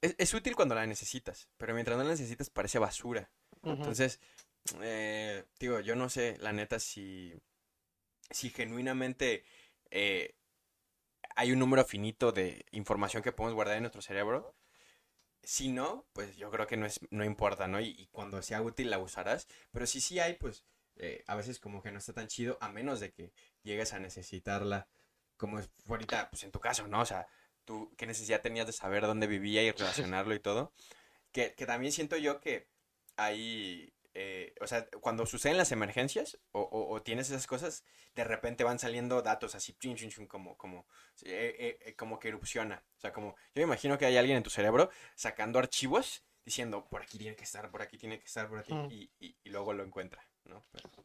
[0.00, 3.30] es, útil cuando la necesitas, pero mientras no la necesitas parece basura.
[3.62, 4.20] Entonces,
[4.80, 7.34] eh, digo, yo no sé, la neta, si,
[8.30, 9.44] si genuinamente
[9.90, 10.36] eh,
[11.36, 14.56] hay un número finito de información que podemos guardar en nuestro cerebro.
[15.42, 17.80] Si no, pues yo creo que no, es, no importa, ¿no?
[17.80, 19.46] Y, cuando sea útil la usarás.
[19.70, 20.64] Pero si sí hay, pues
[20.96, 23.32] eh, a veces como que no está tan chido, a menos de que
[23.62, 24.88] llegues a necesitarla,
[25.36, 27.00] como es ahorita, pues en tu caso, ¿no?
[27.02, 27.28] O sea,
[27.66, 30.72] tú qué necesidad tenías de saber dónde vivía y relacionarlo y todo.
[31.32, 32.68] Que, que también siento yo que
[33.16, 38.64] hay, eh, o sea, cuando suceden las emergencias o, o, tienes esas cosas, de repente
[38.64, 39.76] van saliendo datos así,
[40.28, 40.86] como, como,
[41.24, 42.82] eh, eh, como que erupciona.
[42.96, 46.86] O sea, como, yo me imagino que hay alguien en tu cerebro sacando archivos diciendo,
[46.88, 48.88] por aquí tiene que estar, por aquí tiene que estar, por aquí, mm.
[48.90, 50.64] y, y, y, luego lo encuentra, ¿no?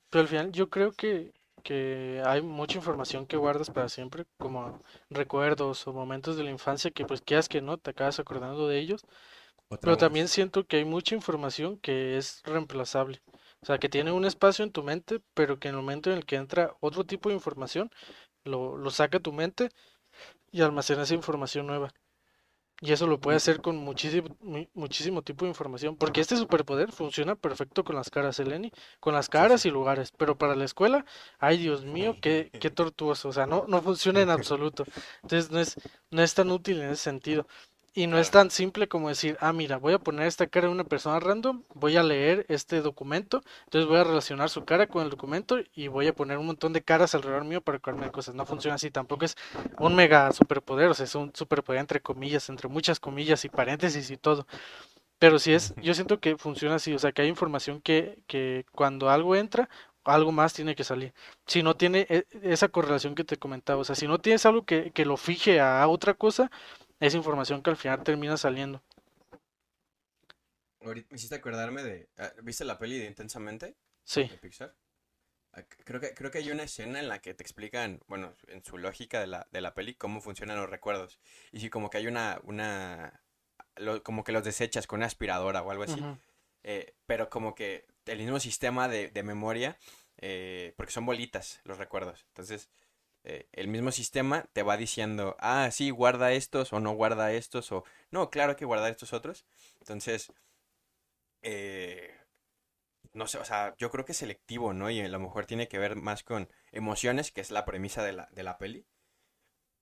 [0.10, 4.80] Pero al final yo creo que que hay mucha información que guardas para siempre, como
[5.10, 8.80] recuerdos o momentos de la infancia que pues quieras que no, te acabas acordando de
[8.80, 9.06] ellos.
[9.80, 13.22] Pero también siento que hay mucha información que es reemplazable.
[13.62, 16.18] O sea, que tiene un espacio en tu mente, pero que en el momento en
[16.18, 17.90] el que entra otro tipo de información,
[18.44, 19.70] lo, lo saca tu mente
[20.52, 21.94] y almacena esa información nueva.
[22.84, 24.36] Y eso lo puede hacer con muchísimo,
[24.74, 25.96] muchísimo tipo de información.
[25.96, 28.72] Porque este superpoder funciona perfecto con las caras, Eleni.
[29.00, 30.12] Con las caras y lugares.
[30.18, 31.06] Pero para la escuela,
[31.38, 33.30] ay Dios mío, qué, qué tortuoso.
[33.30, 34.86] O sea, no, no funciona en absoluto.
[35.22, 35.76] Entonces no es,
[36.10, 37.46] no es tan útil en ese sentido.
[37.94, 40.74] Y no es tan simple como decir, ah, mira, voy a poner esta cara de
[40.74, 45.04] una persona random, voy a leer este documento, entonces voy a relacionar su cara con
[45.04, 48.14] el documento y voy a poner un montón de caras alrededor mío para acordarme de
[48.14, 48.34] cosas.
[48.34, 49.36] No funciona así, tampoco es
[49.78, 54.10] un mega superpoder, o sea, es un superpoder entre comillas, entre muchas comillas y paréntesis
[54.10, 54.48] y todo.
[55.20, 58.66] Pero sí es, yo siento que funciona así, o sea, que hay información que, que
[58.72, 59.70] cuando algo entra,
[60.04, 61.14] algo más tiene que salir.
[61.46, 64.66] Si no tiene e, esa correlación que te comentaba, o sea, si no tienes algo
[64.66, 66.52] que, que lo fije a otra cosa,
[67.02, 68.82] es información que al final termina saliendo.
[70.82, 72.10] Ahorita me hiciste acordarme de.
[72.18, 73.76] Ah, ¿Viste la peli de Intensamente?
[74.04, 74.24] Sí.
[74.24, 74.74] De Pixar.
[75.54, 78.64] Ah, Creo que, creo que hay una escena en la que te explican, bueno, en
[78.64, 81.20] su lógica de la, de la peli, cómo funcionan los recuerdos.
[81.52, 83.22] Y si como que hay una, una,
[83.76, 86.02] lo- como que los desechas con una aspiradora o algo así.
[86.64, 89.78] Eh, pero como que el mismo sistema de, de memoria,
[90.18, 92.24] eh, porque son bolitas los recuerdos.
[92.30, 92.70] Entonces,
[93.24, 97.72] eh, el mismo sistema te va diciendo, ah, sí, guarda estos o no guarda estos
[97.72, 99.46] o no, claro que guardar estos otros.
[99.80, 100.32] Entonces,
[101.42, 102.16] eh,
[103.14, 104.90] no sé, o sea, yo creo que es selectivo, ¿no?
[104.90, 108.14] Y a lo mejor tiene que ver más con emociones, que es la premisa de
[108.14, 108.86] la, de la peli.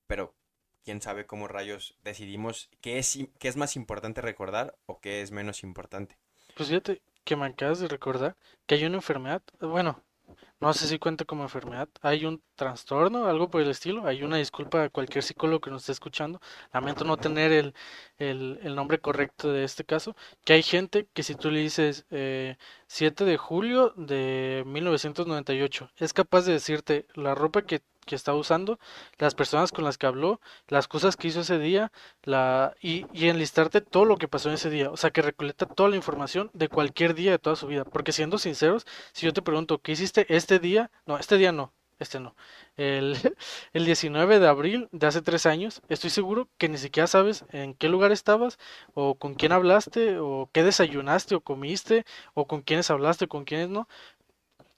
[0.07, 0.35] Pero
[0.83, 5.31] quién sabe cómo rayos decidimos qué es, qué es más importante recordar o qué es
[5.31, 6.17] menos importante.
[6.55, 10.03] Pues fíjate que me acabas de recordar que hay una enfermedad, bueno,
[10.59, 14.37] no sé si cuenta como enfermedad, hay un trastorno, algo por el estilo, hay una
[14.37, 16.41] disculpa a cualquier psicólogo que nos esté escuchando,
[16.73, 17.73] lamento no tener el,
[18.17, 20.15] el, el nombre correcto de este caso,
[20.45, 26.13] que hay gente que si tú le dices eh, 7 de julio de 1998, es
[26.13, 28.79] capaz de decirte la ropa que, que está usando,
[29.19, 31.91] las personas con las que habló, las cosas que hizo ese día,
[32.23, 34.89] la, y, y enlistarte todo lo que pasó en ese día.
[34.89, 37.85] O sea, que recolecta toda la información de cualquier día de toda su vida.
[37.85, 40.89] Porque siendo sinceros, si yo te pregunto, ¿qué hiciste este día?
[41.05, 42.35] No, este día no, este no.
[42.77, 43.15] El,
[43.73, 47.73] el 19 de abril de hace tres años, estoy seguro que ni siquiera sabes en
[47.75, 48.57] qué lugar estabas,
[48.95, 53.45] o con quién hablaste, o qué desayunaste, o comiste, o con quiénes hablaste, o con
[53.45, 53.87] quiénes no.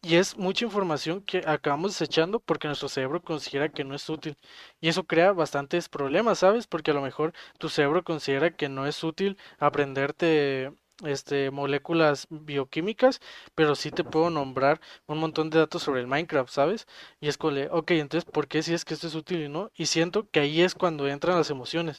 [0.03, 4.35] Y es mucha información que acabamos desechando porque nuestro cerebro considera que no es útil.
[4.79, 6.67] Y eso crea bastantes problemas, ¿sabes?
[6.67, 10.71] Porque a lo mejor tu cerebro considera que no es útil aprenderte
[11.05, 13.21] este moléculas bioquímicas,
[13.55, 16.87] pero sí te puedo nombrar un montón de datos sobre el Minecraft, ¿sabes?
[17.19, 19.71] Y es como, ok, entonces, ¿por qué si es que esto es útil y no?
[19.75, 21.97] Y siento que ahí es cuando entran las emociones.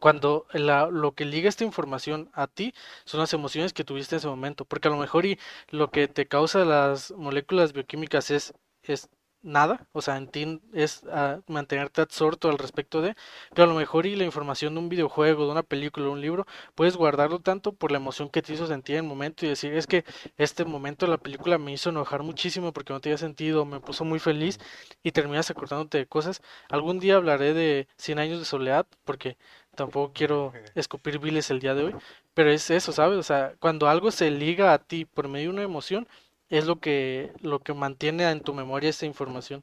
[0.00, 4.28] Cuando lo que liga esta información a ti son las emociones que tuviste en ese
[4.28, 5.38] momento, porque a lo mejor y
[5.70, 9.08] lo que te causa las moléculas bioquímicas es, es
[9.42, 13.16] nada, o sea, en ti es ah, mantenerte absorto al respecto de,
[13.54, 16.20] pero a lo mejor y la información de un videojuego, de una película, de un
[16.20, 19.48] libro, puedes guardarlo tanto por la emoción que te hizo sentir en el momento y
[19.48, 20.04] decir, es que
[20.36, 24.04] este momento de la película me hizo enojar muchísimo porque no tenía sentido, me puso
[24.04, 24.58] muy feliz
[25.02, 26.40] y terminas acordándote de cosas.
[26.70, 29.36] Algún día hablaré de Cien años de soledad porque
[29.76, 31.96] tampoco quiero escupir viles el día de hoy,
[32.34, 33.18] pero es eso, ¿sabes?
[33.18, 36.08] O sea, cuando algo se liga a ti por medio de una emoción,
[36.48, 39.62] es lo que lo que mantiene en tu memoria esa información.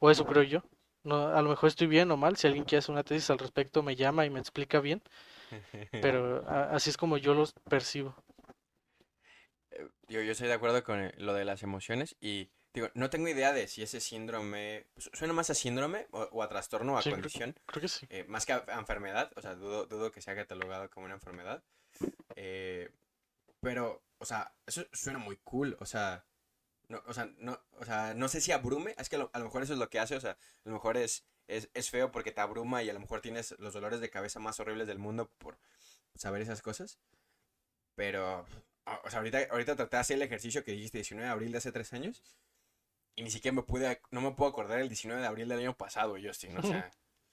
[0.00, 0.62] O eso creo yo.
[1.04, 3.38] No, a lo mejor estoy bien o mal, si alguien quiere hacer una tesis al
[3.38, 5.02] respecto me llama y me explica bien,
[6.00, 8.14] pero a- así es como yo los percibo.
[9.70, 13.10] Eh, Digo, yo estoy de acuerdo con eh, lo de las emociones y digo, no
[13.10, 16.94] tengo idea de si ese síndrome su- suena más a síndrome o, o a trastorno
[16.94, 18.06] o a Sí, condición, creo que sí.
[18.10, 21.62] eh, más que a, enfermedad, o sea, dudo, dudo que sea catalogado como una enfermedad.
[22.36, 22.90] Eh,
[23.60, 26.24] pero, o sea, eso suena muy cool, o sea,
[26.88, 29.38] no, o sea, no, o sea, no sé si abrume, es que a lo, a
[29.38, 31.90] lo mejor eso es lo que hace, o sea, a lo mejor es, es, es
[31.90, 34.88] feo porque te abruma y a lo mejor tienes los dolores de cabeza más horribles
[34.88, 35.58] del mundo por
[36.14, 36.98] saber esas cosas.
[37.94, 38.46] Pero,
[39.04, 41.58] o sea, ahorita, ahorita traté de hacer el ejercicio que dijiste 19 de abril de
[41.58, 42.22] hace tres años.
[43.14, 45.76] Y ni siquiera me pude, no me puedo acordar el 19 de abril del año
[45.76, 46.56] pasado, Justin.
[46.58, 46.90] O sea,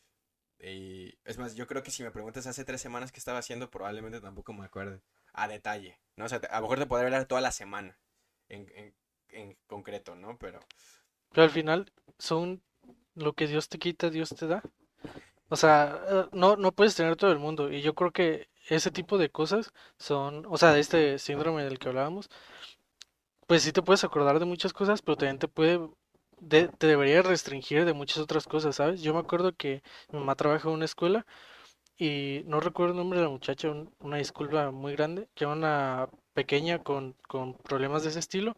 [0.59, 3.69] y es más, yo creo que si me preguntas hace tres semanas qué estaba haciendo,
[3.69, 5.01] probablemente tampoco me acuerde
[5.33, 6.25] a detalle, ¿no?
[6.25, 7.97] O sea, a lo mejor te podría hablar toda la semana
[8.49, 8.93] en, en,
[9.29, 10.37] en concreto, ¿no?
[10.37, 10.59] Pero,
[11.31, 12.61] Pero al final son
[13.15, 14.63] lo que Dios te quita, Dios te da.
[15.49, 17.71] O sea, eh, no, no puedes tener todo el mundo.
[17.71, 21.79] Y yo creo que ese tipo de cosas son, o sea, de este síndrome del
[21.79, 22.29] que hablábamos,
[23.49, 25.81] pues sí te puedes acordar de muchas cosas, pero también te puede,
[26.41, 29.03] de- te debería restringir de muchas otras cosas, ¿sabes?
[29.03, 29.83] Yo me acuerdo que
[30.13, 31.27] mi mamá trabaja en una escuela
[31.97, 35.53] y no recuerdo el nombre de la muchacha, un- una disculpa muy grande, que era
[35.53, 38.57] una pequeña con, con problemas de ese estilo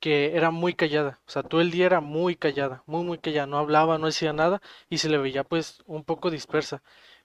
[0.00, 3.46] que era muy callada, o sea, todo el día era muy callada, muy, muy callada,
[3.48, 6.82] no hablaba, no decía nada y se le veía pues un poco dispersa,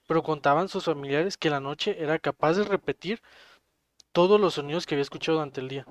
[0.08, 3.22] pero contaban sus familiares que la noche era capaz de repetir
[4.14, 5.86] todos los sonidos que había escuchado durante el día.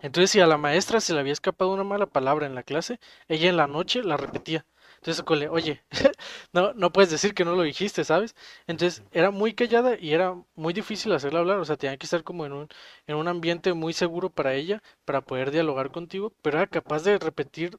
[0.00, 3.00] Entonces, si a la maestra se le había escapado una mala palabra en la clase,
[3.28, 4.64] ella en la noche la repetía.
[4.96, 5.82] Entonces, Cole, oye,
[6.52, 8.34] no, no puedes decir que no lo dijiste, ¿sabes?
[8.66, 12.24] Entonces, era muy callada y era muy difícil hacerla hablar, o sea, tenía que estar
[12.24, 12.68] como en un,
[13.06, 17.18] en un ambiente muy seguro para ella, para poder dialogar contigo, pero era capaz de
[17.18, 17.78] repetir,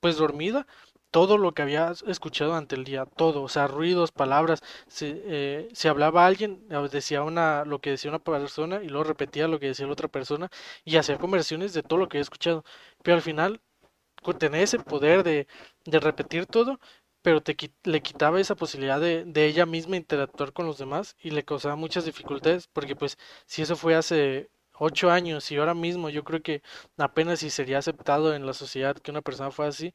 [0.00, 0.66] pues dormida,
[1.12, 5.68] todo lo que había escuchado ante el día, todo, o sea, ruidos, palabras, si, eh,
[5.74, 9.68] si hablaba alguien, decía una, lo que decía una persona y luego repetía lo que
[9.68, 10.50] decía la otra persona
[10.84, 12.64] y hacía conversiones de todo lo que había escuchado,
[13.04, 13.60] pero al final
[14.38, 15.46] tener ese poder de,
[15.84, 16.78] de repetir todo,
[17.22, 21.30] pero te, le quitaba esa posibilidad de, de ella misma interactuar con los demás y
[21.30, 26.08] le causaba muchas dificultades, porque pues si eso fue hace ocho años y ahora mismo
[26.10, 26.62] yo creo que
[26.98, 29.92] apenas si sería aceptado en la sociedad que una persona fue así,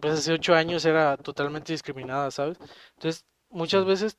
[0.00, 2.58] pues hace ocho años era totalmente discriminada, ¿sabes?
[2.96, 4.18] Entonces, muchas veces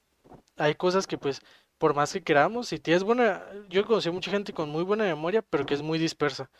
[0.58, 1.42] hay cosas que pues
[1.80, 5.06] por más que queramos, si tienes buena, yo conocí a mucha gente con muy buena
[5.06, 6.52] memoria, pero que es muy dispersa.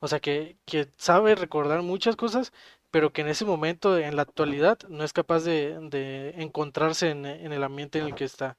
[0.00, 2.52] O sea, que, que sabe recordar muchas cosas,
[2.90, 7.26] pero que en ese momento, en la actualidad, no es capaz de, de encontrarse en,
[7.26, 8.56] en, el ambiente en el que está.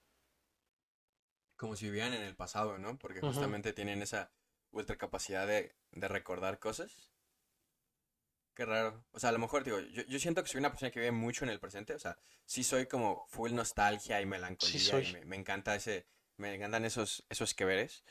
[1.55, 2.97] Como si vivieran en el pasado, ¿no?
[2.97, 3.75] Porque justamente uh -huh.
[3.75, 4.31] tienen esa
[4.71, 7.14] ultra capacidad de, de, recordar cosas.
[8.55, 9.03] Qué raro.
[9.11, 11.11] O sea, a lo mejor, digo, yo, yo, siento que soy una persona que vive
[11.11, 11.93] mucho en el presente.
[11.93, 14.79] O sea, sí soy como full nostalgia y melancolía.
[14.79, 18.03] Sí y me, me, encanta ese, me encantan esos, esos que veres.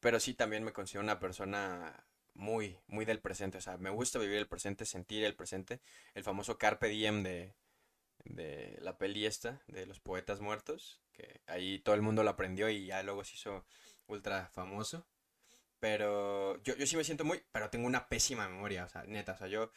[0.00, 3.58] Pero sí también me considero una persona muy, muy del presente.
[3.58, 5.80] O sea, me gusta vivir el presente, sentir el presente.
[6.14, 7.54] El famoso Carpe Diem de,
[8.24, 12.68] de la peli esta, de los poetas muertos, que ahí todo el mundo lo aprendió
[12.68, 13.66] y ya luego se hizo
[14.06, 15.06] ultra famoso.
[15.84, 19.32] Pero yo, yo sí me siento muy, pero tengo una pésima memoria, o sea, neta,
[19.32, 19.70] o sea, yo,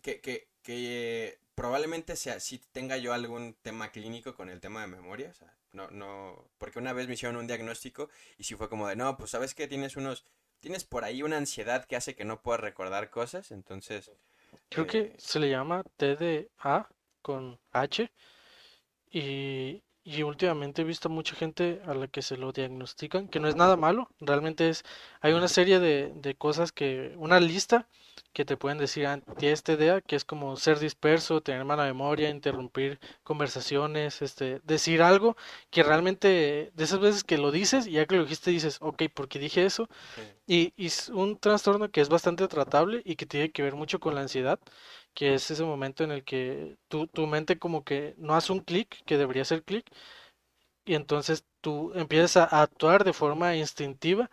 [0.00, 4.86] que, que, que probablemente sea, sí tenga yo algún tema clínico con el tema de
[4.86, 8.70] memoria, o sea, no, no, porque una vez me hicieron un diagnóstico y sí fue
[8.70, 10.24] como de, no, pues sabes que tienes unos
[10.60, 14.10] tienes por ahí una ansiedad que hace que no puedas recordar cosas, entonces...
[14.70, 14.88] Creo eh...
[14.88, 16.88] que se le llama TDA
[17.20, 18.10] con H
[19.10, 23.48] y, y, últimamente he visto mucha gente a la que se lo diagnostican, que no
[23.48, 24.84] es nada malo, realmente es,
[25.20, 27.88] hay una serie de, de cosas que, una lista
[28.32, 29.06] que te pueden decir
[29.38, 35.36] tienes TDA, que es como ser disperso, tener mala memoria, interrumpir conversaciones, este, decir algo
[35.70, 39.04] que realmente, de esas veces que lo dices y ya que lo dijiste dices, ok,
[39.14, 39.88] porque dije eso,
[40.46, 40.72] sí.
[40.76, 44.00] y, y, es un trastorno que es bastante tratable y que tiene que ver mucho
[44.00, 44.58] con la ansiedad,
[45.14, 48.60] que es ese momento en el que tu, tu mente como que no hace un
[48.60, 49.84] clic, que debería ser clic,
[50.84, 54.30] y entonces tú empiezas a actuar de forma instintiva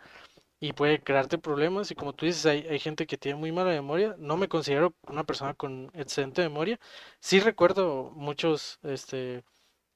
[0.60, 3.70] y puede crearte problemas y como tú dices hay, hay, gente que tiene muy mala
[3.70, 6.78] memoria no me considero una persona con excelente memoria
[7.20, 9.44] sí recuerdo muchos este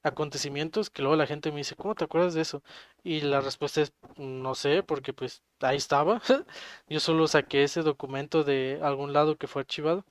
[0.03, 2.63] acontecimientos que luego la gente me dice ¿cómo te acuerdas de eso?
[3.03, 6.21] y la respuesta es no sé porque pues ahí estaba
[6.89, 10.05] yo solo saqué ese documento de algún lado que fue archivado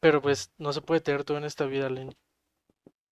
[0.00, 2.16] pero pues no se puede tener todo en esta vida Lenny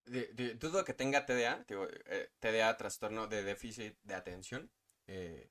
[0.07, 4.71] de, de, dudo que tenga TDA, digo, eh, TDA, trastorno de déficit de atención,
[5.07, 5.51] eh,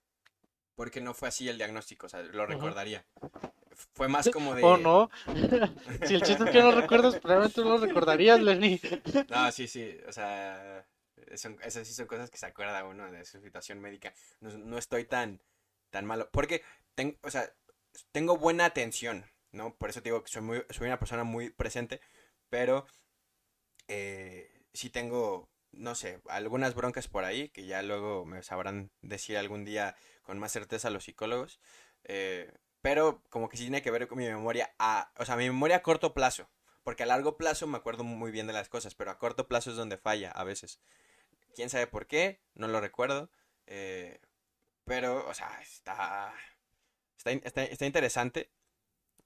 [0.76, 3.06] porque no fue así el diagnóstico, o sea, lo recordaría.
[3.22, 3.52] Uh -huh.
[3.94, 4.64] Fue más como de...
[4.64, 5.10] Oh, no.
[6.08, 8.80] si el chiste es que no recuerdas, probablemente no lo recordarías, Lenny.
[9.30, 10.88] no, sí, sí, o sea,
[11.36, 14.14] son, esas sí son cosas que se acuerda uno de su situación médica.
[14.40, 15.42] No, no estoy tan,
[15.90, 16.64] tan malo, porque,
[16.96, 17.54] ten, o sea,
[18.14, 19.76] tengo buena atención, ¿no?
[19.76, 22.02] Por eso digo que soy, muy, soy una persona muy presente,
[22.50, 22.86] pero
[23.88, 29.38] eh, sí tengo, no sé, algunas broncas por ahí que ya luego me sabrán decir
[29.38, 31.60] algún día con más certeza los psicólogos.
[32.04, 35.46] Eh, pero como que sí tiene que ver con mi memoria a, o sea, mi
[35.46, 36.50] memoria a corto plazo.
[36.84, 39.72] Porque a largo plazo me acuerdo muy bien de las cosas, pero a corto plazo
[39.72, 40.80] es donde falla a veces.
[41.56, 42.42] ¿Quién sabe por qué?
[42.54, 43.32] No lo recuerdo.
[43.66, 44.20] Eh,
[44.84, 46.34] pero, o sea, está,
[47.18, 48.52] está, está, está interesante.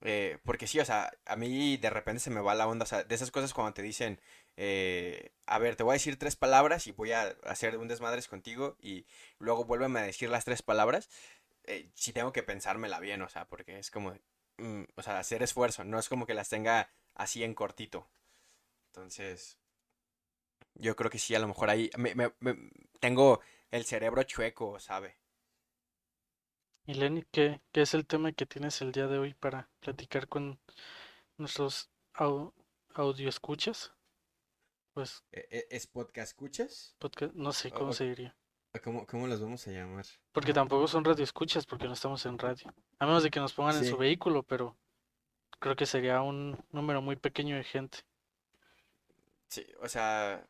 [0.01, 2.87] Eh, porque sí, o sea, a mí de repente se me va la onda, o
[2.87, 4.21] sea, de esas cosas cuando te dicen,
[4.55, 8.27] eh, a ver, te voy a decir tres palabras y voy a hacer un desmadres
[8.27, 9.05] contigo y
[9.39, 11.09] luego vuélveme a decir las tres palabras,
[11.65, 14.13] eh, sí tengo que pensármela bien, o sea, porque es como,
[14.57, 18.09] mm, o sea, hacer esfuerzo, no es como que las tenga así en cortito.
[18.87, 19.59] Entonces,
[20.75, 22.55] yo creo que sí, a lo mejor ahí me, me, me,
[22.99, 25.18] tengo el cerebro chueco, ¿sabe?
[26.89, 30.27] Y Lenny, ¿qué, ¿qué, es el tema que tienes el día de hoy para platicar
[30.27, 30.59] con
[31.37, 32.51] nuestros au,
[32.95, 33.93] audio escuchas?
[34.95, 36.95] Pues, ¿Es podcast escuchas?
[36.97, 38.35] Podcast, no sé cómo o, se diría.
[38.83, 40.03] ¿cómo, ¿Cómo los vamos a llamar?
[40.31, 42.73] Porque tampoco son radio escuchas, porque no estamos en radio.
[42.97, 43.81] A menos de que nos pongan sí.
[43.81, 44.75] en su vehículo, pero
[45.59, 47.99] creo que sería un número muy pequeño de gente.
[49.47, 50.43] Sí, o sea,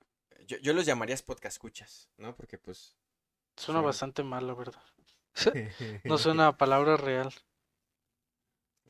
[0.48, 2.34] yo, yo los llamaría podcast escuchas, ¿no?
[2.34, 2.96] Porque pues...
[3.58, 3.86] Suena son...
[3.86, 4.82] bastante mal, la verdad.
[6.04, 7.34] No suena a palabra real.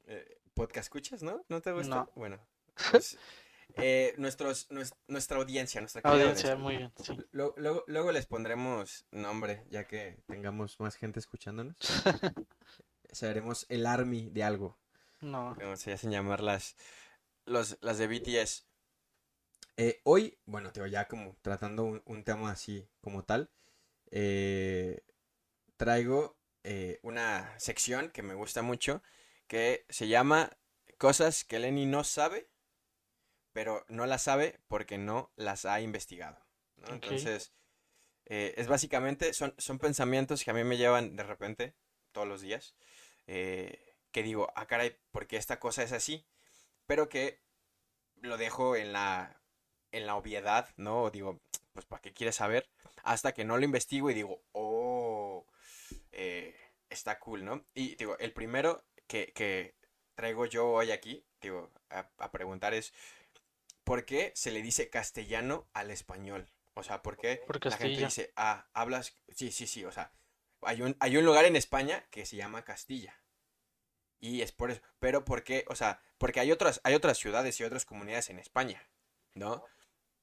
[0.05, 1.43] Eh, ¿Podcast escuchas, no?
[1.49, 1.95] ¿No te gusta?
[1.95, 2.11] No.
[2.15, 2.39] Bueno,
[2.91, 3.17] pues,
[3.75, 4.67] Eh, nuestros,
[5.07, 7.15] nuestra audiencia, nuestra audiencia, muy bien, sí.
[7.31, 11.77] Luego, luego, les pondremos nombre, ya que tengamos más gente escuchándonos.
[13.11, 14.77] Seremos el army de algo.
[15.21, 15.55] No.
[15.75, 16.75] se hacen llamar las,
[17.45, 18.65] los, las de BTS.
[19.77, 23.49] Eh, hoy, bueno, te ya como tratando un, tema así como tal,
[24.11, 25.01] eh,
[25.77, 29.01] traigo eh, una sección que me gusta mucho
[29.47, 30.57] que se llama
[30.97, 32.49] Cosas que Lenny no sabe,
[33.53, 36.37] pero no las sabe porque no las ha investigado.
[36.87, 37.53] Entonces,
[38.25, 41.73] es básicamente, son, son pensamientos que a mí me llevan de repente,
[42.11, 42.75] todos los días,
[43.25, 46.25] que digo, ah, caray, porque esta cosa es así,
[46.85, 47.41] pero que
[48.21, 49.41] lo dejo en la,
[49.91, 51.09] en la obviedad, ¿no?
[51.09, 51.39] Digo,
[51.73, 52.69] pues, ¿para qué quieres saber?
[53.03, 54.98] Hasta que no lo investigo y digo, oh,
[56.11, 56.55] eh,
[56.89, 57.65] está cool, ¿no?
[57.73, 59.75] Y digo, el primero que, que
[60.15, 62.93] traigo yo hoy aquí, digo, a, preguntar es,
[63.83, 66.47] ¿por qué se le dice castellano al español?
[66.73, 70.11] O sea, ¿por qué la gente dice, ah, hablas, sí, sí, sí, o sea,
[70.61, 73.15] hay un, hay un lugar en España que se llama Castilla.
[74.19, 74.81] Y es por eso.
[74.99, 75.65] Pero ¿por qué?
[75.69, 78.85] O sea, porque hay otras, hay otras ciudades y otras comunidades en España,
[79.33, 79.63] ¿no?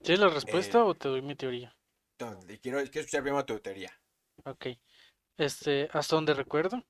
[0.02, 1.74] ¿Tienes la respuesta eh, o te doy mi teoría?
[2.20, 3.98] No, quiero, quiero escuchar primero tu teoría.
[4.44, 4.66] Ok.
[5.36, 6.82] Este, hasta donde recuerdo,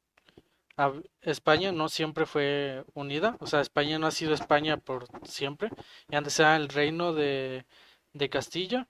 [1.23, 3.37] España no siempre fue unida.
[3.41, 5.71] O sea, España no ha sido España por siempre.
[6.09, 7.67] Y antes era el reino de,
[8.13, 8.89] de Castilla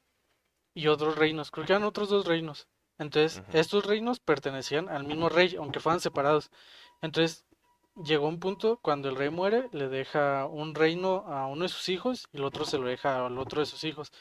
[0.75, 1.51] y otros reinos.
[1.51, 2.69] Creo que eran otros dos reinos.
[2.99, 6.51] Entonces, estos reinos pertenecían al mismo rey, aunque fueran separados.
[7.03, 7.45] Entonces,
[8.05, 11.89] llegó un punto cuando el rey muere, le deja un reino a uno de sus
[11.89, 14.13] hijos y el otro se lo deja al otro de sus hijos.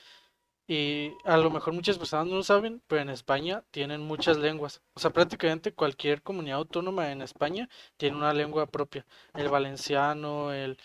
[0.68, 4.82] Y a lo mejor muchas personas no lo saben, pero en España tienen muchas lenguas.
[4.96, 9.06] O sea, prácticamente cualquier comunidad autónoma en España tiene una lengua propia.
[9.36, 10.78] El valenciano, el,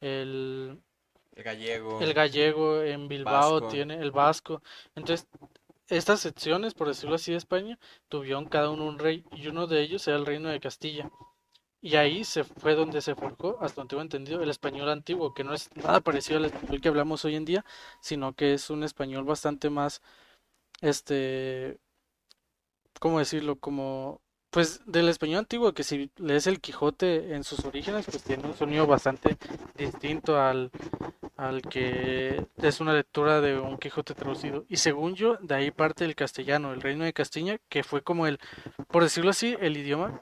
[0.00, 0.80] el,
[1.34, 2.00] gallego.
[2.00, 4.62] El gallego en Bilbao tiene el vasco.
[4.94, 5.26] Entonces,
[5.88, 7.78] estas secciones, por decirlo así, de España,
[8.08, 11.10] tuvieron cada uno un rey y uno de ellos era el reino de Castilla.
[11.84, 15.44] Y ahí se fue donde se forjó, hasta donde tengo entendido, el español antiguo, que
[15.44, 17.62] no es nada parecido al español que hablamos hoy en día,
[18.00, 20.00] sino que es un español bastante más,
[20.80, 21.78] este,
[23.00, 23.56] ¿cómo decirlo?
[23.56, 28.46] Como, pues del español antiguo, que si lees el Quijote en sus orígenes, pues tiene
[28.46, 29.36] un sonido bastante
[29.76, 30.70] distinto al,
[31.36, 34.64] al que es una lectura de un Quijote traducido.
[34.70, 38.26] Y según yo, de ahí parte el castellano, el reino de Castilla, que fue como
[38.26, 38.38] el,
[38.88, 40.18] por decirlo así, el idioma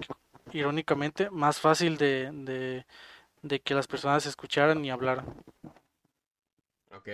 [0.52, 2.84] irónicamente, más fácil de,
[3.42, 5.42] de, que las personas escucharan y hablaran.
[6.92, 7.08] Ok,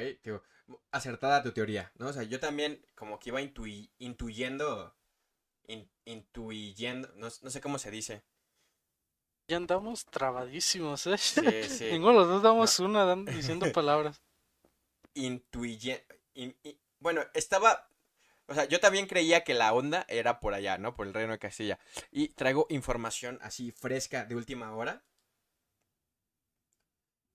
[0.91, 2.09] acertada tu teoría, ¿no?
[2.09, 4.95] O sea, yo también como que iba intuyendo,
[6.05, 8.25] intuyendo, no, sé cómo se dice.
[9.49, 11.17] Ya andamos trabadísimos, ¿eh?
[11.17, 11.85] Sí, sí.
[11.93, 14.21] Ninguno los dos damos una diciendo palabras.
[15.15, 16.03] Intuyendo,
[17.01, 17.89] bueno, estaba
[18.49, 20.95] o sea, yo también creía que la onda era por allá, ¿no?
[20.95, 21.79] Por el reino de Castilla.
[22.11, 25.05] Y traigo información así fresca de última hora.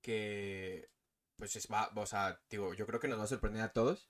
[0.02, 0.90] Que,
[1.36, 4.08] pues es, va, o sea, digo, yo creo que nos va a sorprender a todos.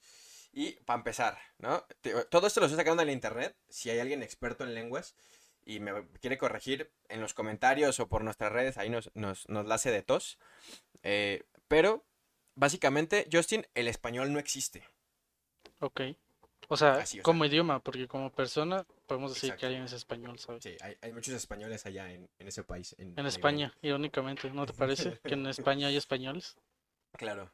[0.50, 1.84] Y para empezar, ¿no?
[2.30, 3.54] Todo esto lo estoy sacando de la internet.
[3.68, 5.14] Si hay alguien experto en lenguas
[5.62, 9.66] y me quiere corregir en los comentarios o por nuestras redes, ahí nos, nos, nos
[9.66, 10.38] la hace de tos.
[11.02, 12.06] Eh, pero,
[12.54, 14.88] básicamente, Justin, el español no existe.
[15.80, 16.00] Ok.
[16.68, 20.62] O sea, como idioma, porque como persona podemos decir que alguien es español, ¿sabes?
[20.62, 22.94] Sí, hay, muchos españoles allá en, ese país.
[22.98, 26.56] En, España, irónicamente, ¿no te parece que en España hay españoles?
[27.12, 27.50] Claro.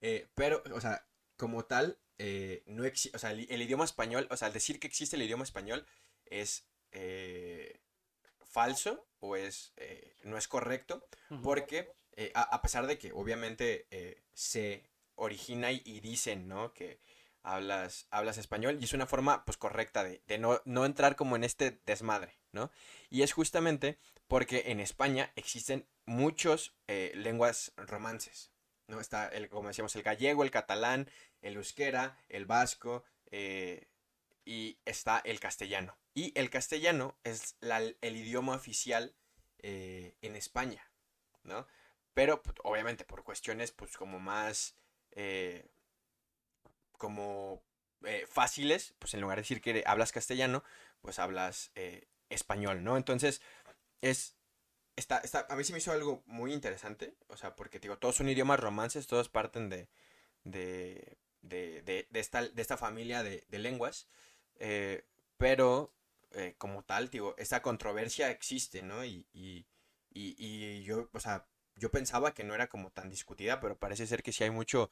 [0.00, 4.36] Eh, pero, o sea, como tal, eh, no existe, o sea, el, idioma español, o
[4.36, 5.86] sea, al decir que existe el idioma español
[6.26, 7.80] es eh,
[8.40, 9.72] falso o es
[10.24, 11.06] no es correcto,
[11.42, 11.92] porque
[12.34, 13.86] a, pesar de que obviamente
[14.32, 14.84] se
[15.14, 16.72] origina y dicen, ¿no?
[16.72, 17.00] Que
[17.42, 21.44] hablas, hablas español y es una forma pues correcta de, no, no, entrar como en
[21.44, 22.70] este desmadre, ¿no?
[23.08, 28.52] Y es justamente porque en España existen muchos eh, lenguas romances,
[28.86, 29.00] ¿no?
[29.00, 31.10] Está, el, como decíamos, el gallego, el catalán,
[31.40, 33.88] el euskera, el vasco eh,
[34.44, 35.96] y está el castellano.
[36.14, 39.14] Y el castellano es el idioma oficial
[39.58, 40.90] eh, en España,
[41.42, 41.66] ¿no?
[42.14, 44.74] Pero pues, obviamente por cuestiones pues como más
[47.00, 47.64] como
[48.04, 50.62] eh, fáciles, pues en lugar de decir que hablas castellano,
[51.00, 52.96] pues hablas eh, español, ¿no?
[52.96, 53.42] Entonces,
[54.02, 54.36] es...
[54.96, 58.16] Está, está, a mí se me hizo algo muy interesante, o sea, porque digo, todos
[58.16, 59.88] son idiomas romances, todos parten de,
[60.44, 64.08] de, de, de, de esta, de esta familia de, lenguas,
[64.58, 65.06] eh,
[65.38, 65.94] pero
[66.58, 69.02] como tal, digo, esa controversia existe, ¿no?
[69.04, 69.64] Y, y,
[70.12, 71.46] y, y yo, o sea,
[71.76, 74.90] yo pensaba que no era como tan discutida, pero parece ser que sí hay mucho,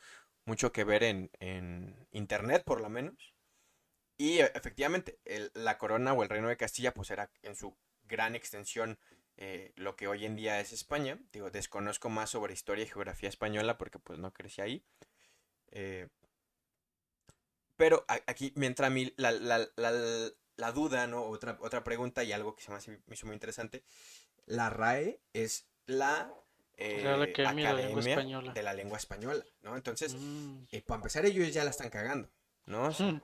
[0.49, 3.35] mucho que ver en, en internet, por lo menos.
[4.17, 5.21] Y e, efectivamente,
[5.55, 8.99] la corona o el reino de Castilla, pues era en su gran extensión
[9.37, 11.21] eh, lo que hoy en día es España.
[11.33, 14.85] Digo, desconozco más sobre historia y geografía española porque pues no crecí ahí.
[15.71, 16.09] Eh,
[17.77, 21.23] pero aquí me entra a la, la, la, la duda, ¿no?
[21.23, 23.85] Otra, otra pregunta y algo que se me, hizo muy interesante.
[24.47, 26.35] La RAE es la
[26.79, 28.53] eh, Academia, de, la lengua española.
[28.53, 29.77] de la Lengua Española, ¿no?
[29.77, 30.59] Entonces, mm.
[30.71, 32.31] eh, para empezar, ellos ya la están cagando,
[32.67, 32.91] ¿no?
[32.91, 33.21] Mm.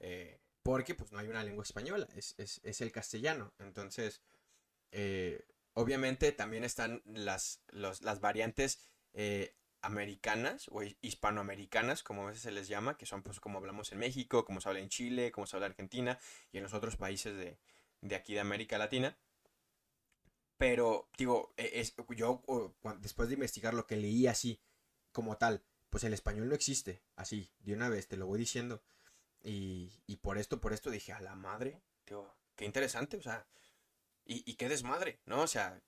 [0.00, 3.52] Eh, porque pues no hay una lengua española, es, es, es el castellano.
[3.60, 4.22] Entonces,
[5.74, 8.80] obviamente también están las, los, las variantes
[9.82, 13.98] americanas o hispanoamericanas, como a veces se les llama, que son pues como hablamos en
[13.98, 16.18] México, como se habla en Chile, como se habla en Argentina
[16.50, 17.58] y en los otros países de,
[18.00, 19.16] de aquí de América Latina.
[20.56, 22.42] Pero, digo, e, es, yo
[22.98, 24.60] después de investigar lo que leí así,
[25.12, 28.82] como tal, pues el español no existe, así, de una vez, te lo voy diciendo.
[29.42, 33.46] Y, y por esto, por esto dije, a la madre, digo, qué interesante, o sea,
[34.24, 35.42] y, y qué desmadre, ¿no?
[35.42, 35.80] O sea,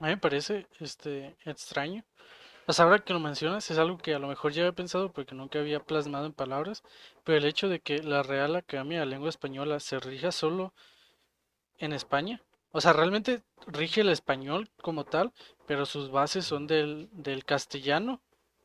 [0.00, 2.04] a mí me parece este extraño.
[2.66, 5.34] Pues ahora que lo mencionas es algo que a lo mejor ya había pensado porque
[5.34, 6.82] nunca había plasmado en palabras,
[7.24, 10.74] pero el hecho de que la Real Academia de la Lengua Española se rija solo
[11.78, 12.42] en España,
[12.72, 15.32] o sea, realmente rige el español como tal,
[15.66, 18.20] pero sus bases son del, del castellano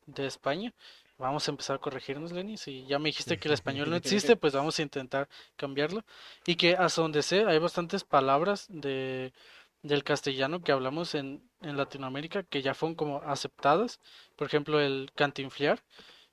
[0.06, 0.74] de España.
[1.18, 2.58] Vamos a empezar a corregirnos, Lenny.
[2.58, 6.04] Si ya me dijiste que el español no existe, pues vamos a intentar cambiarlo.
[6.46, 9.32] Y que hasta donde sé, hay bastantes palabras de
[9.84, 14.00] del castellano que hablamos en, en Latinoamérica que ya fueron como aceptadas.
[14.36, 15.84] Por ejemplo, el cantinflear.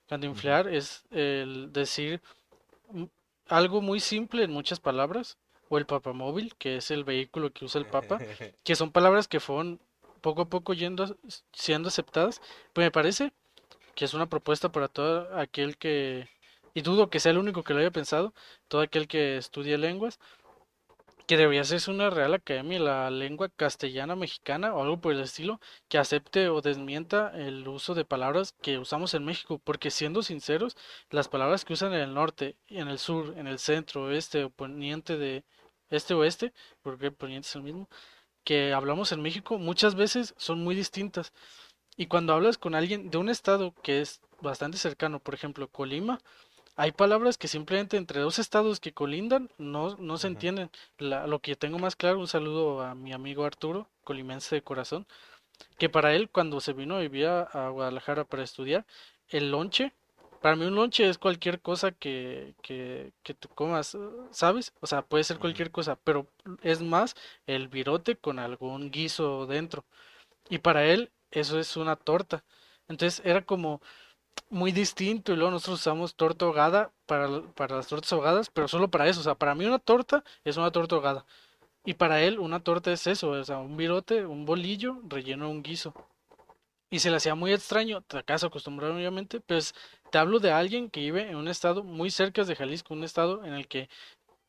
[0.09, 2.23] Cantinflear es el decir
[3.49, 5.37] algo muy simple en muchas palabras.
[5.71, 8.19] O el papamóvil, que es el vehículo que usa el papa.
[8.65, 9.81] que son palabras que fueron
[10.21, 11.17] poco a poco yendo,
[11.53, 12.43] siendo aceptadas.
[12.75, 13.33] Pues me parece
[13.95, 16.29] que es una propuesta para todo aquel que,
[16.75, 18.35] y dudo que sea el único que lo haya pensado,
[18.69, 20.19] todo aquel que estudie lenguas,
[21.31, 25.61] que debería ser una Real Academia la lengua castellana mexicana o algo por el estilo
[25.89, 30.77] que acepte o desmienta el uso de palabras que usamos en México, porque siendo sinceros,
[31.11, 34.51] las palabras que usan en el norte, en el sur, en el centro, este o
[34.51, 35.45] poniente de
[35.91, 37.89] este oeste, porque poniente es el mismo,
[38.45, 41.33] que hablamos en México muchas veces son muy distintas.
[41.97, 46.21] Y cuando hablas con alguien de un estado que es bastante cercano, por ejemplo, Colima,
[46.77, 50.71] hay palabras que simplemente entre dos estados que colindan no, no se entienden.
[50.99, 55.07] lo que tengo más claro, un saludo a mi amigo Arturo, colimense de corazón,
[55.79, 58.87] que para él cuando se vino a vivir a Guadalajara para estudiar,
[59.29, 59.93] el lonche,
[60.41, 63.97] para mí un lonche es cualquier cosa que, que, que tú comas,
[64.31, 64.73] ¿sabes?
[64.81, 66.27] O sea, puede ser cualquier cosa, pero
[66.63, 67.15] es más
[67.47, 69.85] el virote con algún guiso dentro.
[70.51, 72.45] Y para él eso es una torta.
[72.89, 73.81] Entonces era como
[74.51, 78.91] muy distinto y luego nosotros usamos torta ahogada para, para las tortas ahogadas, pero solo
[78.91, 81.25] para eso, o sea, para mí una torta es una torta ahogada
[81.85, 85.51] y para él una torta es eso, o sea, un virote, un bolillo relleno de
[85.53, 85.95] un guiso.
[86.91, 89.75] Y se le hacía muy extraño, te acaso acostumbrado obviamente, pues
[90.11, 93.45] te hablo de alguien que vive en un estado muy cerca de Jalisco, un estado
[93.45, 93.89] en el que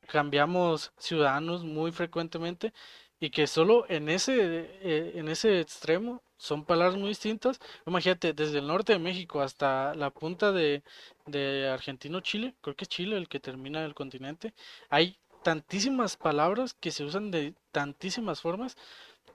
[0.08, 2.74] cambiamos ciudadanos muy frecuentemente
[3.20, 4.36] y que solo en ese,
[4.82, 7.60] eh, en ese extremo son palabras muy distintas.
[7.86, 10.84] Imagínate, desde el norte de México hasta la punta de,
[11.28, 14.54] de Argentino-Chile, creo que es Chile el que termina el continente,
[14.90, 18.76] hay tantísimas palabras que se usan de tantísimas formas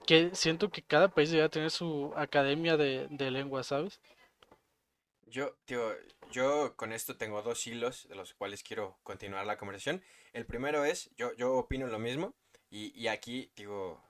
[0.07, 4.01] que siento que cada país debe tener su academia de, de lengua, ¿sabes?
[5.27, 5.93] Yo, tío,
[6.31, 10.01] yo con esto tengo dos hilos de los cuales quiero continuar la conversación.
[10.33, 12.33] El primero es, yo, yo opino lo mismo,
[12.71, 14.01] y, y aquí, digo,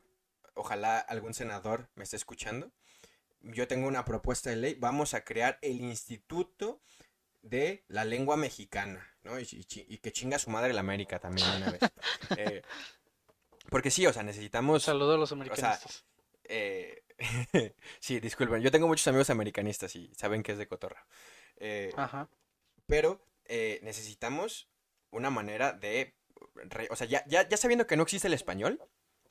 [0.54, 2.72] ojalá algún senador me esté escuchando
[3.41, 6.82] yo tengo una propuesta de ley, vamos a crear el Instituto
[7.41, 9.39] de la Lengua Mexicana, ¿no?
[9.39, 11.82] Y, que chinga su madre la América también una vez.
[12.38, 12.62] Eh,
[13.70, 14.84] porque sí, o sea, necesitamos...
[14.84, 16.05] Saludos a los americanistas.
[16.43, 17.03] Eh,
[17.99, 21.05] sí, disculpen, yo tengo muchos amigos americanistas y saben que es de cotorra.
[21.57, 22.30] Eh, Ajá.
[22.86, 23.22] Pero
[23.82, 24.70] necesitamos
[25.11, 26.15] una manera de...
[26.89, 28.82] o sea, ya, ya, ya sabiendo que no existe el español,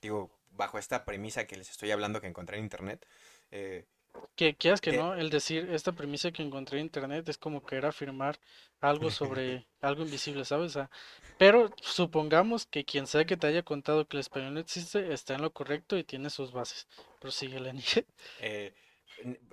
[0.01, 3.07] digo, bajo esta premisa que les estoy hablando que encontré en internet,
[3.51, 3.87] eh,
[4.35, 7.87] que quieras que no, el decir esta premisa que encontré en internet es como querer
[7.87, 8.39] afirmar
[8.81, 10.79] algo sobre algo invisible, ¿sabes?
[11.39, 15.35] pero supongamos que quien sea que te haya contado que el español no existe está
[15.35, 16.87] en lo correcto y tiene sus bases.
[17.21, 17.83] Prosigue, Lenny.
[18.41, 18.75] Eh,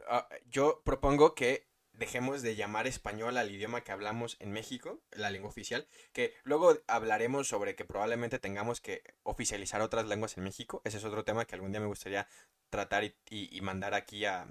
[0.10, 5.30] ah, yo propongo que dejemos de llamar español al idioma que hablamos en México, la
[5.30, 10.82] lengua oficial, que luego hablaremos sobre que probablemente tengamos que oficializar otras lenguas en México.
[10.84, 12.28] Ese es otro tema que algún día me gustaría
[12.70, 14.48] tratar y, mandar aquí a,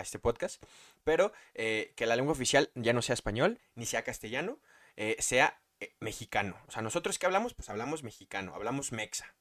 [0.00, 0.62] este podcast.
[1.04, 4.58] Pero eh, que la lengua oficial ya no sea español, ni sea castellano,
[4.96, 6.56] eh, sea eh, mexicano.
[6.66, 9.36] O sea, nosotros que hablamos, pues hablamos mexicano, hablamos mexa,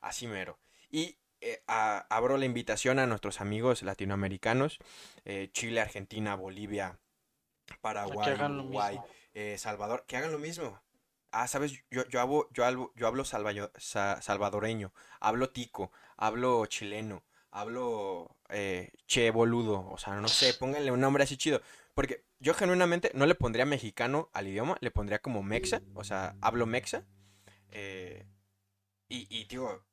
[0.00, 0.58] así mero.
[0.90, 4.78] Y eh, abro la invitación a nuestros amigos latinoamericanos,
[5.24, 6.98] eh, Chile, Argentina, Bolivia,
[7.80, 9.00] Paraguay, Uruguay,
[9.32, 10.80] eh, Salvador, que hagan lo mismo.
[11.32, 18.36] Ah, sabes, yo, yo hablo, yo hablo, yo hablo salvadoreño, hablo tico, hablo chileno, hablo
[19.06, 21.62] che boludo, o sea, no sé, pónganle un nombre así chido.
[21.94, 26.34] Porque yo genuinamente no le pondría mexicano al idioma, le pondría como mexa, o sea,
[26.40, 27.04] hablo mexa.
[29.08, 29.84] y, y digo,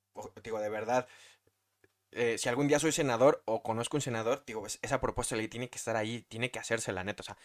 [0.44, 1.08] digo, de verdad,
[2.18, 5.48] eh, si algún día soy senador o conozco un senador, digo, esa propuesta de ley
[5.48, 7.38] tiene que estar ahí, tiene que hacerse la neta, o sea,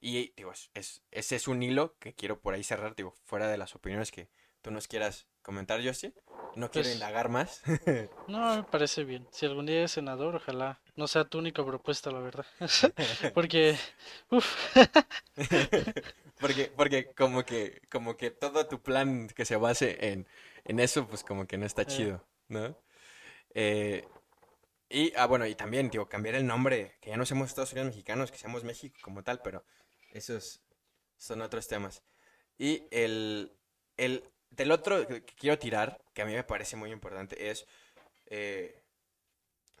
[0.00, 3.58] y digo, es, ese es un hilo que quiero por ahí cerrar, digo, fuera de
[3.58, 4.28] las opiniones que
[4.62, 6.14] tú nos quieras comentar, Justin.
[6.54, 7.62] No quiero pues indagar más.
[8.28, 9.26] no, me parece bien.
[9.30, 12.46] Si algún día es senador, ojalá no sea tu única propuesta, la verdad.
[13.34, 13.76] porque,
[14.30, 14.76] uff.
[16.40, 20.26] porque, porque como que, como que todo tu plan que se base en,
[20.64, 21.86] en eso, pues como que no está eh.
[21.86, 22.76] chido, ¿no?
[23.54, 24.06] Eh,
[24.92, 27.88] y, ah, bueno, y también, digo, cambiar el nombre, que ya no seamos Estados Unidos
[27.88, 29.64] mexicanos, que seamos México como tal, pero
[30.12, 30.60] esos
[31.16, 32.02] son otros temas.
[32.58, 33.52] Y el,
[33.96, 37.66] el del otro que quiero tirar, que a mí me parece muy importante, es
[38.26, 38.82] eh,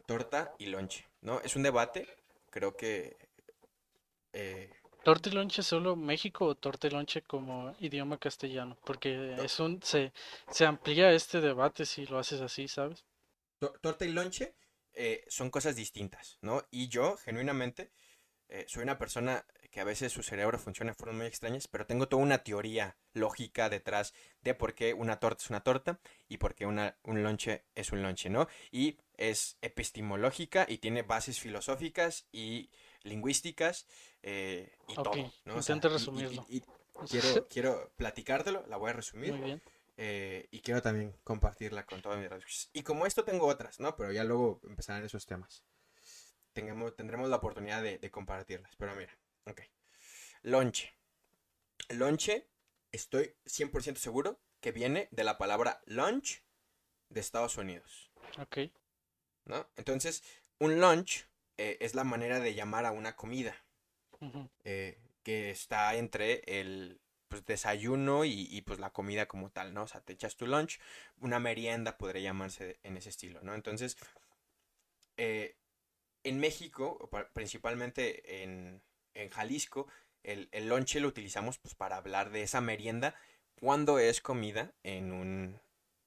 [0.06, 1.40] torta y lonche, ¿no?
[1.40, 2.08] Es un debate,
[2.50, 3.16] creo que...
[4.32, 4.70] Eh,
[5.04, 8.78] ¿Torta y lonche solo México o torta y lonche como idioma castellano?
[8.84, 10.12] Porque es un, se,
[10.48, 13.04] se amplía este debate si lo haces así, ¿sabes?
[13.80, 14.54] torta y lonche
[14.94, 16.64] eh, son cosas distintas, ¿no?
[16.70, 17.92] Y yo, genuinamente,
[18.48, 21.86] eh, soy una persona que a veces su cerebro funciona de formas muy extrañas, pero
[21.86, 24.12] tengo toda una teoría lógica detrás
[24.42, 27.92] de por qué una torta es una torta y por qué una, un lonche es
[27.92, 28.48] un lonche, ¿no?
[28.70, 32.68] Y es epistemológica y tiene bases filosóficas y
[33.04, 33.86] lingüísticas
[34.22, 35.54] eh, y todo, ¿no?
[35.88, 36.46] resumirlo.
[37.08, 39.32] quiero, quiero platicártelo, la voy a resumir.
[39.32, 39.62] Muy bien.
[39.96, 42.70] Eh, y quiero también compartirla con todas mis redes.
[42.72, 43.96] Y como esto tengo otras, ¿no?
[43.96, 45.64] Pero ya luego empezarán esos temas.
[46.52, 48.74] Tengamos, tendremos la oportunidad de, compartirlas.
[48.76, 49.16] Pero mira,
[49.46, 49.60] ok.
[50.42, 50.94] Lonche.
[51.90, 52.48] Lonche,
[52.90, 56.42] estoy 100% seguro que viene de la palabra lunch
[57.08, 58.10] de Estados Unidos.
[58.38, 58.58] Ok.
[59.44, 59.68] ¿No?
[59.76, 60.22] Entonces,
[60.58, 61.26] un lunch
[61.58, 63.56] eh, es la manera de llamar a una comida.
[64.62, 67.00] Eh, que está entre el,
[67.32, 69.84] pues desayuno y, pues la comida como tal, ¿no?
[69.84, 70.78] O sea, te echas tu lunch,
[71.18, 73.54] una merienda podría llamarse en ese estilo, ¿no?
[73.54, 73.96] Entonces,
[75.16, 75.56] eh,
[76.24, 78.82] en México, principalmente en,
[79.30, 79.86] Jalisco,
[80.22, 83.14] el, el lonche lo utilizamos pues para hablar de esa merienda
[83.54, 85.58] cuando es comida en un,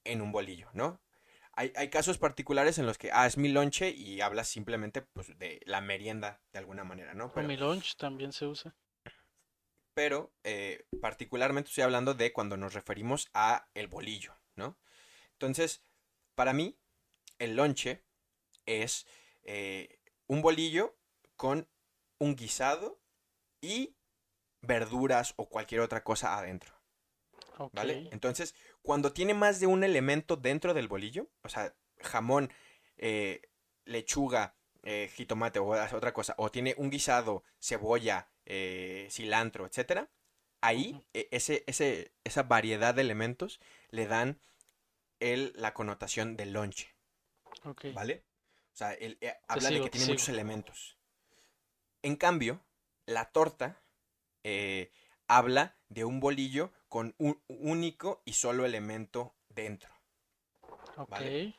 [0.04, 1.00] en un bolillo, ¿no?
[1.54, 5.36] Hay, hay, casos particulares en los que, ah, es mi lonche y hablas simplemente pues,
[5.38, 7.32] de la merienda de alguna manera, ¿no?
[7.32, 8.76] Pero, mi lunch también se usa
[9.96, 14.78] pero eh, particularmente estoy hablando de cuando nos referimos a el bolillo, ¿no?
[15.32, 15.86] Entonces,
[16.34, 16.78] para mí,
[17.38, 18.04] el lonche
[18.66, 19.06] es
[19.44, 20.98] eh, un bolillo
[21.36, 21.66] con
[22.18, 23.00] un guisado
[23.62, 23.96] y
[24.60, 26.74] verduras o cualquier otra cosa adentro.
[27.72, 28.10] ¿Vale?
[28.12, 32.52] Entonces, cuando tiene más de un elemento dentro del bolillo, o sea, jamón,
[32.98, 33.40] eh,
[33.86, 34.58] lechuga,
[35.14, 40.08] jitomate o otra cosa, o tiene un guisado, cebolla, eh, cilantro, etcétera,
[40.60, 44.40] ahí e, ese, ese, esa variedad de elementos le dan
[45.20, 46.94] el, la connotación de lonche.
[47.94, 48.24] ¿Vale?
[48.72, 49.16] O sea, eh,
[49.48, 50.98] habla de que tiene muchos elementos.
[52.02, 52.64] En cambio,
[53.06, 53.82] la torta
[54.44, 54.92] eh,
[55.26, 59.90] habla de un bolillo con un único y solo elemento dentro.
[61.08, 61.56] ¿Vale?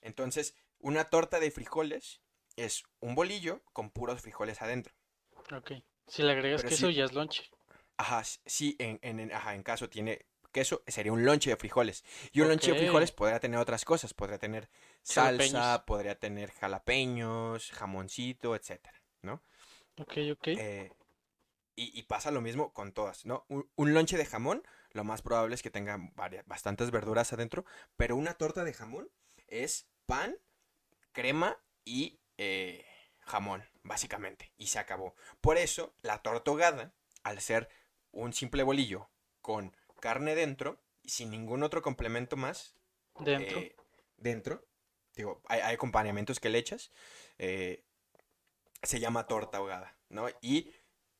[0.00, 2.22] Entonces, una torta de frijoles
[2.56, 4.94] es un bolillo con puros frijoles adentro.
[5.52, 5.72] Ok.
[6.10, 7.48] Si le agregas queso ya es lonche.
[7.96, 12.04] Ajá, sí, en, en, ajá, en caso tiene queso, sería un lonche de frijoles.
[12.32, 14.12] Y un lonche de frijoles podría tener otras cosas.
[14.12, 14.68] Podría tener
[15.02, 19.42] salsa, podría tener jalapeños, jamoncito, etcétera, ¿no?
[19.98, 20.48] Ok, ok.
[20.48, 20.90] Eh,
[21.76, 23.46] y, pasa lo mismo con todas, ¿no?
[23.48, 27.64] Un, lonche de jamón, lo más probable es que tenga varias, bastantes verduras adentro,
[27.96, 29.08] pero una torta de jamón
[29.46, 30.36] es pan,
[31.12, 32.84] crema y eh,
[33.20, 35.14] jamón, básicamente, y se acabó.
[35.40, 37.68] Por eso, la tortogada, al ser
[38.12, 39.10] un simple bolillo
[39.40, 42.74] con carne dentro, y sin ningún otro complemento más,
[43.18, 43.76] dentro, eh,
[44.16, 44.70] dentro
[45.14, 46.90] digo, hay, acompañamientos que le echas,
[47.38, 47.84] eh,
[48.82, 50.28] se llama torta ahogada, ¿no?
[50.40, 50.72] Y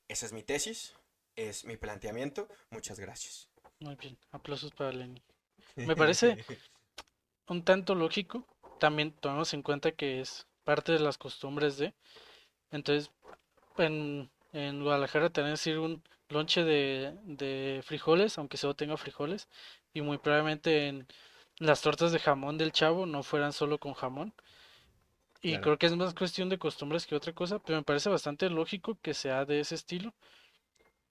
[0.08, 0.94] esa es mi tesis,
[1.36, 2.48] es mi planteamiento.
[2.70, 3.48] Muchas gracias.
[3.80, 5.22] Muy bien, aplausos para Lenny.
[5.76, 6.36] Me parece
[7.48, 8.46] un tanto lógico.
[8.78, 11.94] También tomamos en cuenta que es parte de las costumbres de.
[12.72, 13.10] Entonces,
[13.78, 19.48] en, en Guadalajara tenés decir un lonche de, de frijoles, aunque solo tenga frijoles.
[19.94, 21.08] Y muy probablemente en
[21.58, 24.34] las tortas de jamón del chavo no fueran solo con jamón.
[25.42, 25.60] Y Claro.
[25.60, 28.98] creo que es más cuestión de costumbres que otra cosa, pero me parece bastante lógico
[29.02, 30.14] que sea de ese estilo.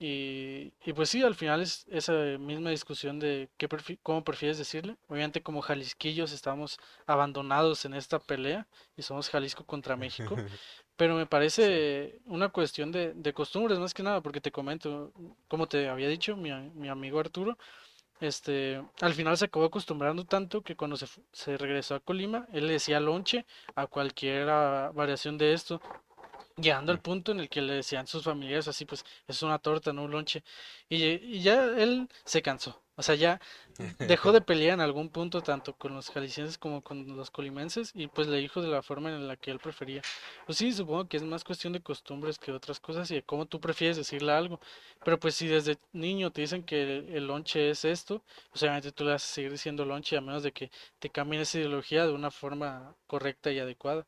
[0.02, 4.58] Y, y pues sí, al final es esa misma discusión de qué prefi- cómo prefieres
[4.58, 4.96] decirle.
[5.10, 10.36] Obviamente como jalisquillos estamos abandonados en esta pelea y somos Jalisco contra México,
[10.96, 11.30] pero me Sí.
[11.30, 15.12] parece una cuestión de, de costumbres más que nada, porque te comento,
[15.50, 16.50] como te había dicho mi,
[16.90, 17.58] amigo Arturo,
[18.20, 22.68] este, al final se acabó acostumbrando tanto que cuando se, se regresó a Colima, él
[22.68, 23.46] le decía lonche
[23.76, 24.46] a cualquier
[24.94, 25.82] variación de esto
[26.62, 29.94] llegando al punto en el que le decían sus familiares así, pues es una torta,
[29.94, 30.44] no un lonche.
[30.90, 32.82] Y, y ya él se cansó.
[32.96, 33.40] O sea, ya
[34.08, 38.08] dejó de pelear en algún punto tanto con los jaliscienses como con los colimenses y
[38.08, 40.02] pues le dijo de la forma en la que él prefería.
[40.46, 43.46] Pues sí, supongo que es más cuestión de costumbres que otras cosas y de cómo
[43.46, 44.60] tú prefieres decirle algo.
[45.04, 48.92] Pero pues si desde niño te dicen que el, el lonche es esto, pues obviamente
[48.92, 52.06] tú le vas a seguir diciendo lonche a menos de que te cambien esa ideología
[52.06, 54.06] de una forma correcta y adecuada.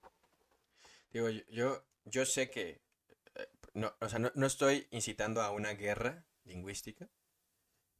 [1.13, 2.81] Digo, yo, yo, sé que,
[3.35, 7.09] eh, no, o sea, no, no estoy incitando a una guerra lingüística,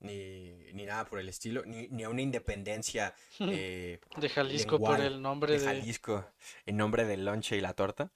[0.02, 5.00] ni, ni nada por el estilo, ni, ni a una independencia eh, De Jalisco por
[5.00, 5.66] el nombre de de...
[5.66, 6.26] Jalisco
[6.66, 8.12] en nombre del lonche y la torta.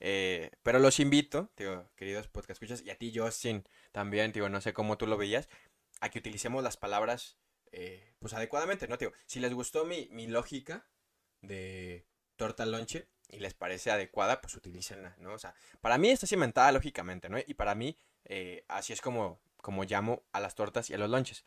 [0.00, 4.60] Eh, pero los invito, digo, queridos podcast escuchas, y a ti, Justin, también, digo, no
[4.60, 5.48] sé cómo tú lo veías,
[6.00, 7.36] a que utilicemos las palabras,
[7.72, 8.96] eh, pues adecuadamente, ¿no?
[8.96, 10.86] Digo, si les gustó mi, mi lógica
[11.42, 15.32] de torta lonche y les parece adecuada, pues utilícenla, ¿no?
[15.34, 17.38] O sea, para mí está cimentada lógicamente, ¿no?
[17.46, 21.10] Y para mí, eh, así es como, como llamo a las tortas y a los
[21.10, 21.44] lonches.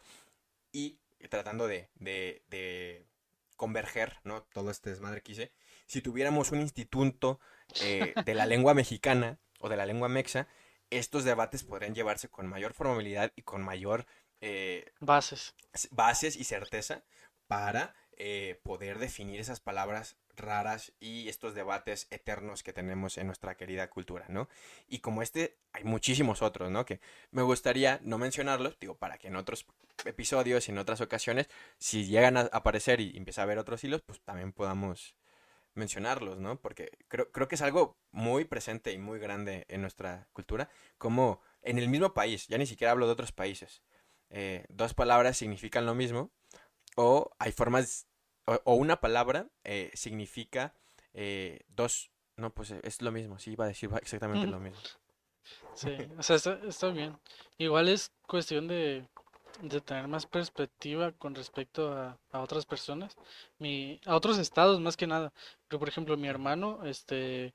[0.71, 0.97] Y
[1.29, 3.05] tratando de, de, de
[3.55, 4.43] converger, ¿no?
[4.53, 5.51] Todo este desmadre que hice.
[5.85, 7.39] Si tuviéramos un instituto
[7.81, 10.47] eh, de la lengua mexicana o de la lengua mexa,
[10.89, 14.05] estos debates podrían llevarse con mayor formalidad y con mayor
[14.41, 15.55] eh, bases.
[15.91, 17.03] bases y certeza
[17.47, 23.55] para eh, poder definir esas palabras raras y estos debates eternos que tenemos en nuestra
[23.55, 24.49] querida cultura, ¿no?
[24.87, 26.85] Y como este, hay muchísimos otros, ¿no?
[26.85, 26.99] Que
[27.31, 29.65] me gustaría no mencionarlos, digo, para que en otros
[30.05, 34.01] episodios y en otras ocasiones, si llegan a aparecer y empieza a haber otros hilos,
[34.01, 35.15] pues también podamos
[35.73, 36.59] mencionarlos, ¿no?
[36.59, 41.41] Porque creo, creo que es algo muy presente y muy grande en nuestra cultura, como
[41.61, 43.81] en el mismo país, ya ni siquiera hablo de otros países,
[44.29, 46.31] eh, dos palabras significan lo mismo,
[46.95, 48.07] o hay formas,
[48.45, 50.73] o, o una palabra eh, significa
[51.13, 54.79] eh, dos, no, pues eh, es lo mismo, sí, iba a decir exactamente lo mismo.
[55.73, 57.17] Sí, o sea, está, está bien.
[57.57, 59.05] Igual es cuestión de,
[59.61, 63.17] de tener más perspectiva con respecto a, a otras personas,
[63.57, 65.33] mi, a otros estados más que nada.
[65.67, 67.53] Pero, por ejemplo, mi hermano, este,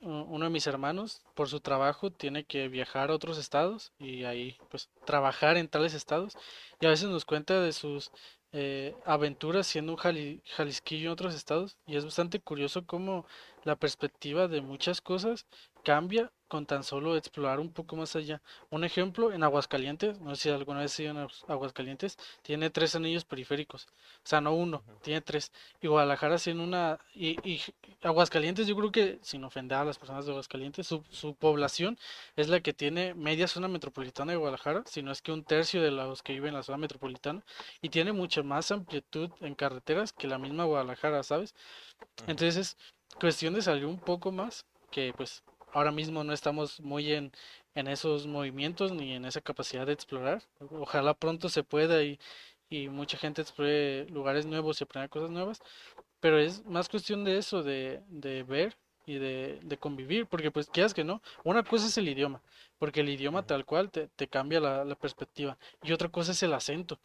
[0.00, 4.56] uno de mis hermanos, por su trabajo, tiene que viajar a otros estados y ahí,
[4.70, 6.36] pues, trabajar en tales estados.
[6.80, 8.10] Y a veces nos cuenta de sus
[8.52, 11.76] eh, aventuras siendo un jali- jalisquillo en otros estados.
[11.86, 13.26] Y es bastante curioso cómo
[13.64, 15.46] la perspectiva de muchas cosas
[15.86, 18.42] cambia con tan solo explorar un poco más allá.
[18.70, 22.96] Un ejemplo, en Aguascalientes, no sé si alguna vez has ido Aguas- Aguascalientes, tiene tres
[22.96, 23.86] anillos periféricos.
[24.24, 25.52] O sea, no uno, tiene tres.
[25.80, 26.98] Y Guadalajara tiene una...
[27.14, 27.60] Y, y
[28.02, 31.98] Aguascalientes, yo creo que, sin ofender a las personas de Aguascalientes, su, su población
[32.34, 35.80] es la que tiene media zona metropolitana de Guadalajara, si no es que un tercio
[35.82, 37.44] de los que viven en la zona metropolitana,
[37.80, 41.54] y tiene mucha más amplitud en carreteras que la misma Guadalajara, ¿sabes?
[42.26, 42.76] Entonces es
[43.20, 45.42] cuestión de salir un poco más, que pues
[45.76, 47.32] ahora mismo no estamos muy en,
[47.74, 50.42] en esos movimientos ni en esa capacidad de explorar.
[50.70, 52.18] Ojalá pronto se pueda y,
[52.70, 55.60] y mucha gente explore lugares nuevos y aprenda cosas nuevas,
[56.20, 58.74] pero es más cuestión de eso, de, de ver
[59.04, 62.40] y de, de convivir, porque pues quieras que no, una cosa es el idioma,
[62.78, 66.42] porque el idioma tal cual te, te cambia la, la perspectiva, y otra cosa es
[66.42, 66.98] el acento,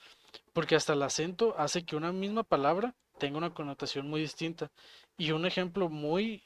[0.54, 4.72] porque hasta el acento hace que una misma palabra tenga una connotación muy distinta.
[5.18, 6.42] Y un ejemplo muy,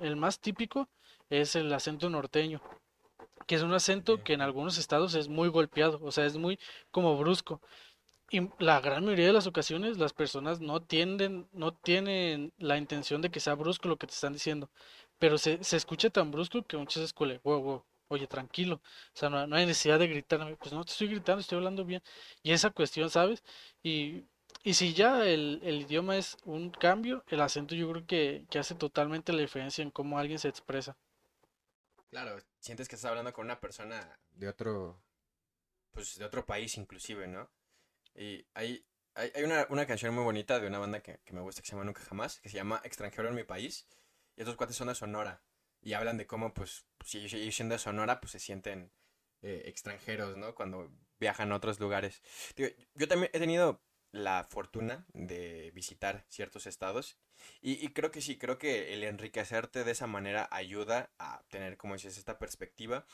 [0.00, 0.88] el más típico
[1.40, 2.60] es el acento norteño,
[3.46, 6.58] que es un acento que en algunos estados es muy golpeado, o sea, es muy
[6.90, 7.60] como brusco.
[8.30, 13.22] Y la gran mayoría de las ocasiones las personas no tienden, no tienen la intención
[13.22, 14.70] de que sea brusco lo que te están diciendo,
[15.18, 19.18] pero se, se escucha tan brusco que muchas veces cuele, wow, wow, oye, tranquilo, o
[19.18, 22.02] sea, no, no hay necesidad de gritarme, pues no te estoy gritando, estoy hablando bien.
[22.42, 23.42] Y esa cuestión, ¿sabes?
[23.82, 24.24] Y,
[24.64, 28.58] y si ya el, el idioma es un cambio, el acento yo creo que, que
[28.58, 30.96] hace totalmente la diferencia en cómo alguien se expresa.
[32.12, 35.02] Claro, sientes que estás hablando con una persona de otro,
[35.92, 37.50] pues de otro país inclusive, ¿no?
[38.14, 38.84] Y hay,
[39.14, 41.72] hay, una, una canción muy bonita de una banda que, que me gusta que se
[41.72, 43.88] llama Nunca Jamás, que se llama Extranjero en mi país.
[44.36, 45.42] Y estos cuates son de Sonora.
[45.80, 48.92] Y hablan de cómo, pues, si ellos, ellos siendo de Sonora, pues se sienten
[49.40, 50.54] eh, extranjeros, ¿no?
[50.54, 52.20] Cuando viajan a otros lugares.
[52.56, 53.82] Digo, yo también he tenido
[54.12, 57.18] la fortuna de visitar ciertos estados
[57.60, 61.94] y, creo que sí, creo que el enriquecerte de esa manera ayuda a tener, como
[61.94, 63.04] dices, esta perspectiva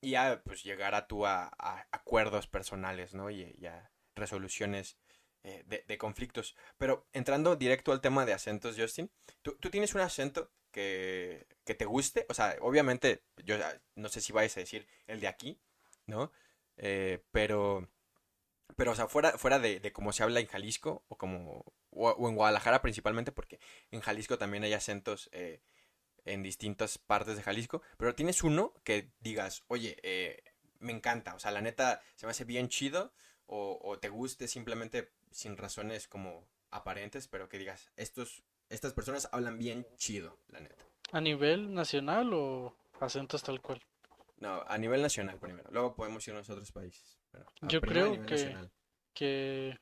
[0.00, 1.50] y a pues llegar a tú a,
[1.90, 3.30] acuerdos personales, ¿no?
[3.30, 4.98] Y, a resoluciones
[5.42, 6.56] eh, de, de conflictos.
[6.78, 9.10] Pero entrando directo al tema de acentos, Justin,
[9.42, 12.26] ¿tú, tú tienes un acento que, que te guste?
[12.28, 15.60] O sea, obviamente, yo ah, no sé si vais a decir el de aquí,
[16.06, 16.32] ¿no?
[16.76, 17.88] Eh, pero,
[18.74, 22.10] pero, o sea, fuera, fuera de, de cómo se habla en Jalisco o como, o,
[22.10, 23.60] o en Guadalajara principalmente, porque
[23.90, 25.62] en Jalisco también hay acentos eh,
[26.24, 30.42] en distintas partes de Jalisco, pero tienes uno que digas, oye, eh,
[30.80, 33.12] me encanta, o sea, la neta se me hace bien chido,
[33.46, 39.28] o, o te guste simplemente sin razones como aparentes, pero que digas, estos, estas personas
[39.32, 40.84] hablan bien chido, la neta.
[41.12, 43.80] ¿A nivel nacional o acentos tal cual?
[44.38, 47.18] No, a nivel nacional primero, luego podemos irnos a otros países,
[47.60, 48.70] pero Yo creo que, nacional.
[49.14, 49.78] que,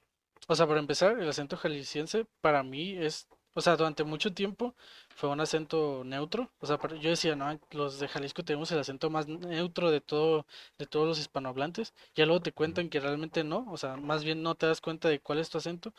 [0.48, 4.74] o sea, para empezar, el acento jalisciense para mí es, o sea, durante mucho tiempo
[5.14, 6.50] fue un acento neutro.
[6.58, 10.46] O sea, yo decía, no, los de Jalisco tenemos el acento más neutro de todo,
[10.78, 11.94] de todos los hispanohablantes.
[12.14, 15.08] Ya luego te cuentan que realmente no, o sea, más bien no te das cuenta
[15.08, 15.92] de cuál es tu acento.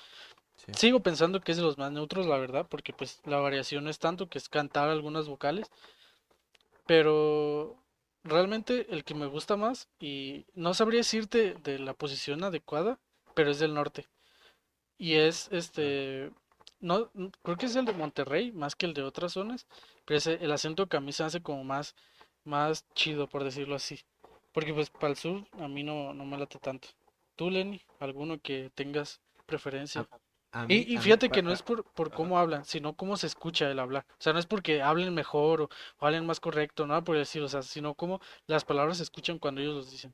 [0.58, 0.72] Sí.
[0.74, 3.90] Sigo pensando que es de los más neutros, la verdad, porque pues la variación no
[3.90, 5.70] es tanto, que es cantar algunas vocales,
[6.86, 7.78] pero
[8.26, 13.00] realmente el que me gusta más, y no sabría decirte de la posición adecuada,
[13.36, 14.08] pero es del norte.
[14.98, 16.32] Y es Ah, este,
[16.80, 17.12] no,
[17.44, 19.68] creo que es el de Monterrey más que el de otras zonas,
[20.06, 21.96] pero ese, el acento que a mí se hace como más,
[22.44, 24.00] más chido, por decirlo así.
[24.54, 26.90] Porque pues para el sur a mí no, no me late tanto.
[27.36, 27.82] ¿Tú, Lenny?
[28.00, 30.08] ¿Alguno que tengas preferencia?
[30.68, 33.28] Mí, Y, y mí, fíjate que no es por, por cómo hablan, sino cómo se
[33.28, 34.06] escucha el hablar.
[34.12, 37.42] O sea, no es porque hablen mejor o, o hablen más correcto, nada por decir,
[37.44, 40.14] o sea, sino cómo las palabras se escuchan cuando ellos los dicen.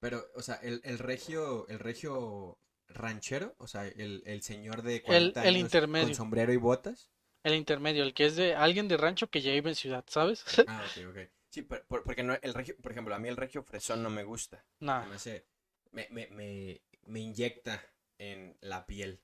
[0.00, 2.58] Pero, o sea, el, el regio, el regio
[2.88, 5.62] ranchero, o sea, el, el señor de El, 40 el años
[5.96, 7.10] con intermedio, sombrero y botas.
[7.44, 10.44] el intermedio, el que es de alguien de rancho que ya vive en ciudad, ¿sabes?
[10.66, 11.18] Ah, ok, ok.
[11.50, 14.10] Sí, por- por- porque no, el regio, por ejemplo, a mí el regio fresón no
[14.10, 14.64] me gusta.
[14.80, 15.06] Nada.
[15.08, 15.46] me hace,
[15.92, 17.82] me, me, me, me inyecta
[18.18, 19.20] en la piel,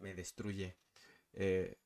[0.00, 0.76] me destruye.
[1.32, 1.78] Eh,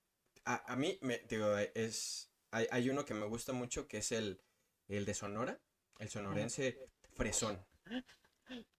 [0.44, 4.12] a, a mí, me, digo, es, hay, hay uno que me gusta mucho que es
[4.12, 4.40] el,
[4.88, 5.60] el de Sonora,
[5.98, 6.78] el sonorense
[7.14, 7.64] fresón.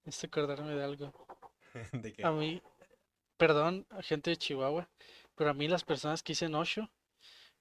[0.03, 1.13] Es acordarme de algo.
[1.93, 2.61] ¿De A mí,
[3.37, 4.89] perdón, gente de Chihuahua,
[5.35, 6.89] pero a mí las personas que dicen Osho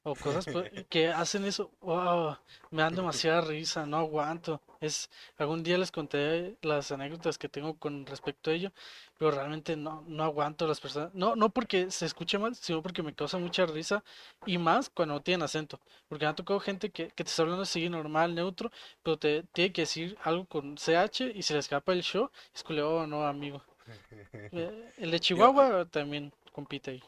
[0.04, 2.36] o cosas pues, que hacen eso, wow,
[2.70, 4.60] me dan demasiada risa, no aguanto.
[4.80, 8.70] Es, algún día les conté las anécdotas que tengo con respecto a ello,
[9.18, 11.14] pero realmente no, no aguanto las personas.
[11.14, 14.04] No, no porque se escuche mal, sino porque me causa mucha risa
[14.44, 15.80] y más cuando no tienen acento.
[16.08, 18.70] Porque me ha tocado gente que, que te está hablando así normal, neutro,
[19.02, 22.30] pero te tiene que decir algo con CH y se le escapa el show.
[22.54, 23.62] Es como, oh, no, amigo.
[24.52, 27.02] Eh, El de Chihuahua también compite ahí.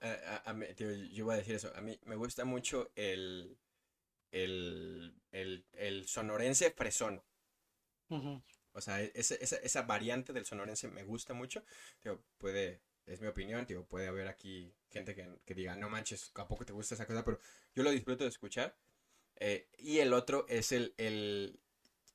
[0.00, 1.72] A- a- a mí- digo, yo iba a decir eso.
[1.76, 3.56] A mí me gusta mucho el,
[4.32, 7.22] el, el, el sonorense fresón.
[8.72, 11.64] O sea, e- ese- esa, esa variante del sonorense me gusta mucho.
[12.38, 16.46] Puede, es mi opinión, digo, puede haber aquí gente que, que diga, no manches, ¿a
[16.48, 17.24] poco te gusta esa cosa?
[17.24, 17.38] Pero
[17.74, 18.76] yo lo disfruto de escuchar.
[19.36, 21.60] Eh, y el otro es el, el,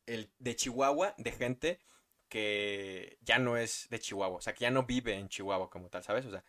[0.07, 1.79] el de Chihuahua, de gente
[2.29, 5.89] que ya no es de Chihuahua, o sea, que ya no vive en Chihuahua como
[5.89, 6.25] tal, ¿sabes?
[6.25, 6.43] O sea,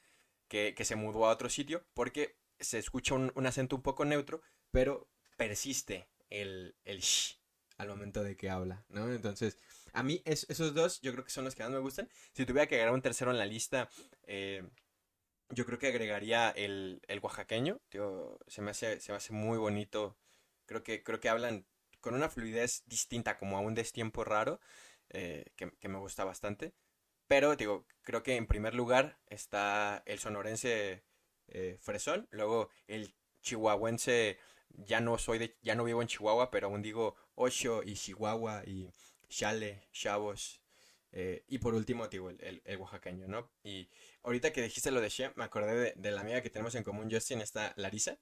[0.75, 4.41] que, se mudó a otro sitio porque se escucha un, acento un poco neutro,
[4.71, 7.41] pero persiste el, el sh
[7.77, 9.13] al momento de que habla, ¿no?
[9.13, 9.59] Entonces,
[9.93, 12.09] a mí es- esos dos yo creo que son los que más me gustan.
[12.33, 13.89] Si tuviera que agregar un tercero en la lista,
[14.29, 14.63] eh,
[15.51, 19.59] yo creo que agregaría el, el oaxaqueño, tío, se me hace, se me hace muy
[19.59, 20.17] bonito.
[20.67, 21.67] Creo que, creo que hablan
[22.01, 24.61] con una fluidez distinta, como a un destiempo raro,
[25.11, 26.75] eh, que me gusta bastante.
[27.29, 31.05] Pero, digo, creo que en primer lugar está el sonorense
[31.49, 34.39] eh, fresón, luego el chihuahuense,
[34.71, 38.63] ya no soy de, ya no vivo en Chihuahua, pero aún digo Osho y Chihuahua
[38.67, 38.91] y
[39.29, 40.61] Chale, Chavos.
[41.13, 43.51] eh, y por último, digo, el, el- oaxaqueño, ¿no?
[43.63, 43.89] Y
[44.25, 46.83] ahorita que dijiste lo de She, me acordé de, de la amiga que tenemos en
[46.85, 48.19] común, Justin, está Larisa,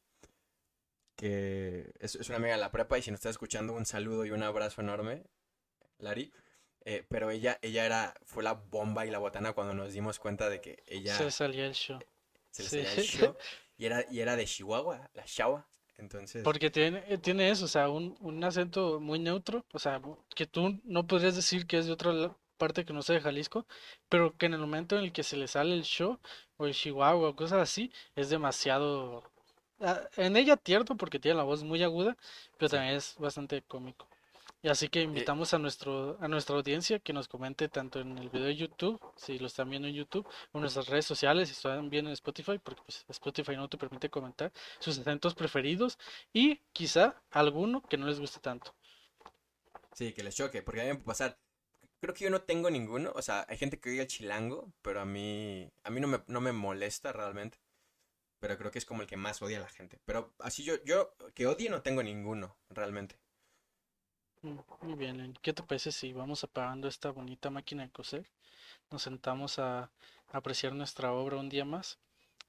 [1.17, 4.25] que es, es una amiga de la prepa y si nos está escuchando, un saludo
[4.27, 5.25] y un abrazo enorme,
[5.99, 6.33] Lari.
[6.85, 10.49] Eh, pero ella, ella era, fue la bomba y la botana cuando nos dimos cuenta
[10.49, 12.01] de que Se ella salía el show.
[12.51, 12.85] se le Sí.
[12.85, 13.37] salía el show
[13.79, 15.67] y era, y era de Chihuahua, la Chava.
[15.99, 20.01] Entonces, Porque tiene, eh, tiene eso, o sea, un, un acento muy neutro, o sea,
[20.35, 23.67] que tú no podrías decir que es de otra parte que no sea de Jalisco,
[24.09, 26.19] pero que en el momento en el que se le sale el show
[26.57, 29.23] o el chihuahua o cosas así, es demasiado,
[29.81, 32.17] ah, en ella tierno porque tiene la voz muy aguda,
[32.59, 32.77] pero sí.
[32.77, 34.09] también es bastante cómico.
[34.63, 38.17] Y así que Eh, invitamos a nuestro, a nuestra audiencia que nos comente tanto en
[38.19, 41.49] el video de YouTube, si lo están viendo en YouTube, o en nuestras redes sociales,
[41.49, 45.99] si están viendo en Spotify, porque pues Spotify no te permite comentar sus acentos preferidos
[46.33, 48.73] y quizá alguno que no les guste tanto.
[49.93, 51.39] sí, que les choque, porque a mí me puede pasar.
[52.01, 55.07] Creo que yo no tengo ninguno, o sea, hay gente que el chilango, pero a
[55.07, 57.59] mí, a mí no me, no me molesta realmente.
[58.41, 60.01] Pero creo que es como el que más odia a la gente.
[60.07, 63.22] Pero así yo, yo que odie no tengo ninguno, realmente.
[64.43, 65.35] Mm, Muy bien.
[65.43, 68.27] ¿qué te parece si vamos apagando esta bonita máquina de coser?
[68.91, 69.91] Nos sentamos a
[70.33, 71.99] apreciar nuestra obra un día más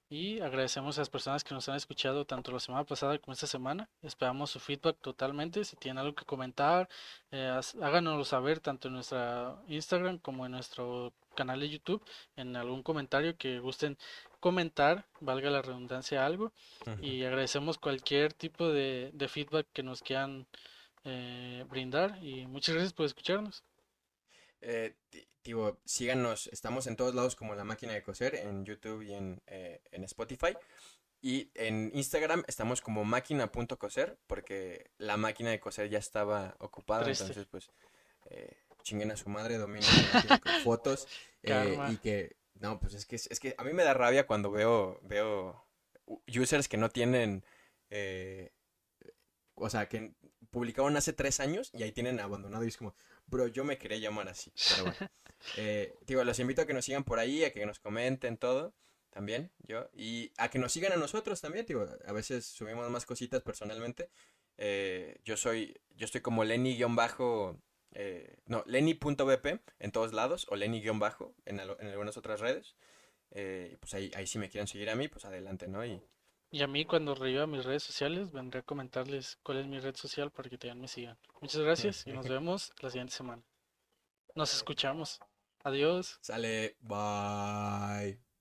[0.09, 3.47] y agradecemos a las personas que nos han escuchado tanto la semana pasada como esta
[3.47, 3.89] semana.
[4.01, 5.63] Esperamos su feedback totalmente.
[5.65, 6.89] Si tienen algo que comentar,
[7.31, 12.03] eh, háganoslo saber tanto en nuestra Instagram como en nuestro canal de YouTube,
[12.35, 13.97] en algún comentario que gusten
[14.39, 16.51] comentar, valga la redundancia algo.
[17.01, 20.47] Y agradecemos cualquier tipo de, de feedback que nos quieran
[21.03, 23.63] eh, brindar y muchas gracias por escucharnos.
[24.61, 24.95] Eh,
[25.43, 29.41] digo, síganos, estamos en todos lados como La Máquina de Coser, en YouTube y en,
[29.47, 30.55] eh, en Spotify.
[31.21, 37.23] Y en Instagram estamos como máquina.coser, porque la máquina de coser ya estaba ocupada, Triste.
[37.23, 37.71] entonces pues
[38.29, 39.89] eh, chinguen a su madre, dominen
[40.63, 41.07] fotos.
[41.43, 44.51] eh, y que, no, pues es que, es que a mí me da rabia cuando
[44.51, 45.65] veo, veo
[46.27, 47.45] users que no tienen,
[47.89, 48.51] eh,
[49.55, 50.13] o sea, que
[50.51, 52.95] publicaron hace tres años y ahí tienen abandonado y es como,
[53.27, 54.97] bro, yo me quería llamar así, pero bueno.
[55.55, 58.73] Eh, digo, los invito a que nos sigan por ahí, a que nos comenten todo,
[59.11, 63.05] también, yo, y a que nos sigan a nosotros también, digo, a veces subimos más
[63.05, 64.09] cositas personalmente.
[64.57, 67.59] Eh, yo soy, yo estoy como Lenny-bajo,
[67.91, 72.75] eh, no, Lenny.bp en todos lados, o Lenny-bajo en, al- en algunas otras redes.
[73.31, 75.85] Eh, pues ahí, ahí si me quieren seguir a mí, pues adelante, ¿no?
[75.85, 76.01] Y
[76.53, 79.95] Y a mí cuando reviva mis redes sociales vendré a comentarles cuál es mi red
[79.95, 81.17] social para que también me sigan.
[81.41, 83.41] Muchas gracias y nos vemos la siguiente semana.
[84.35, 85.19] Nos escuchamos.
[85.63, 86.19] Adiós.
[86.21, 88.23] sale, bye.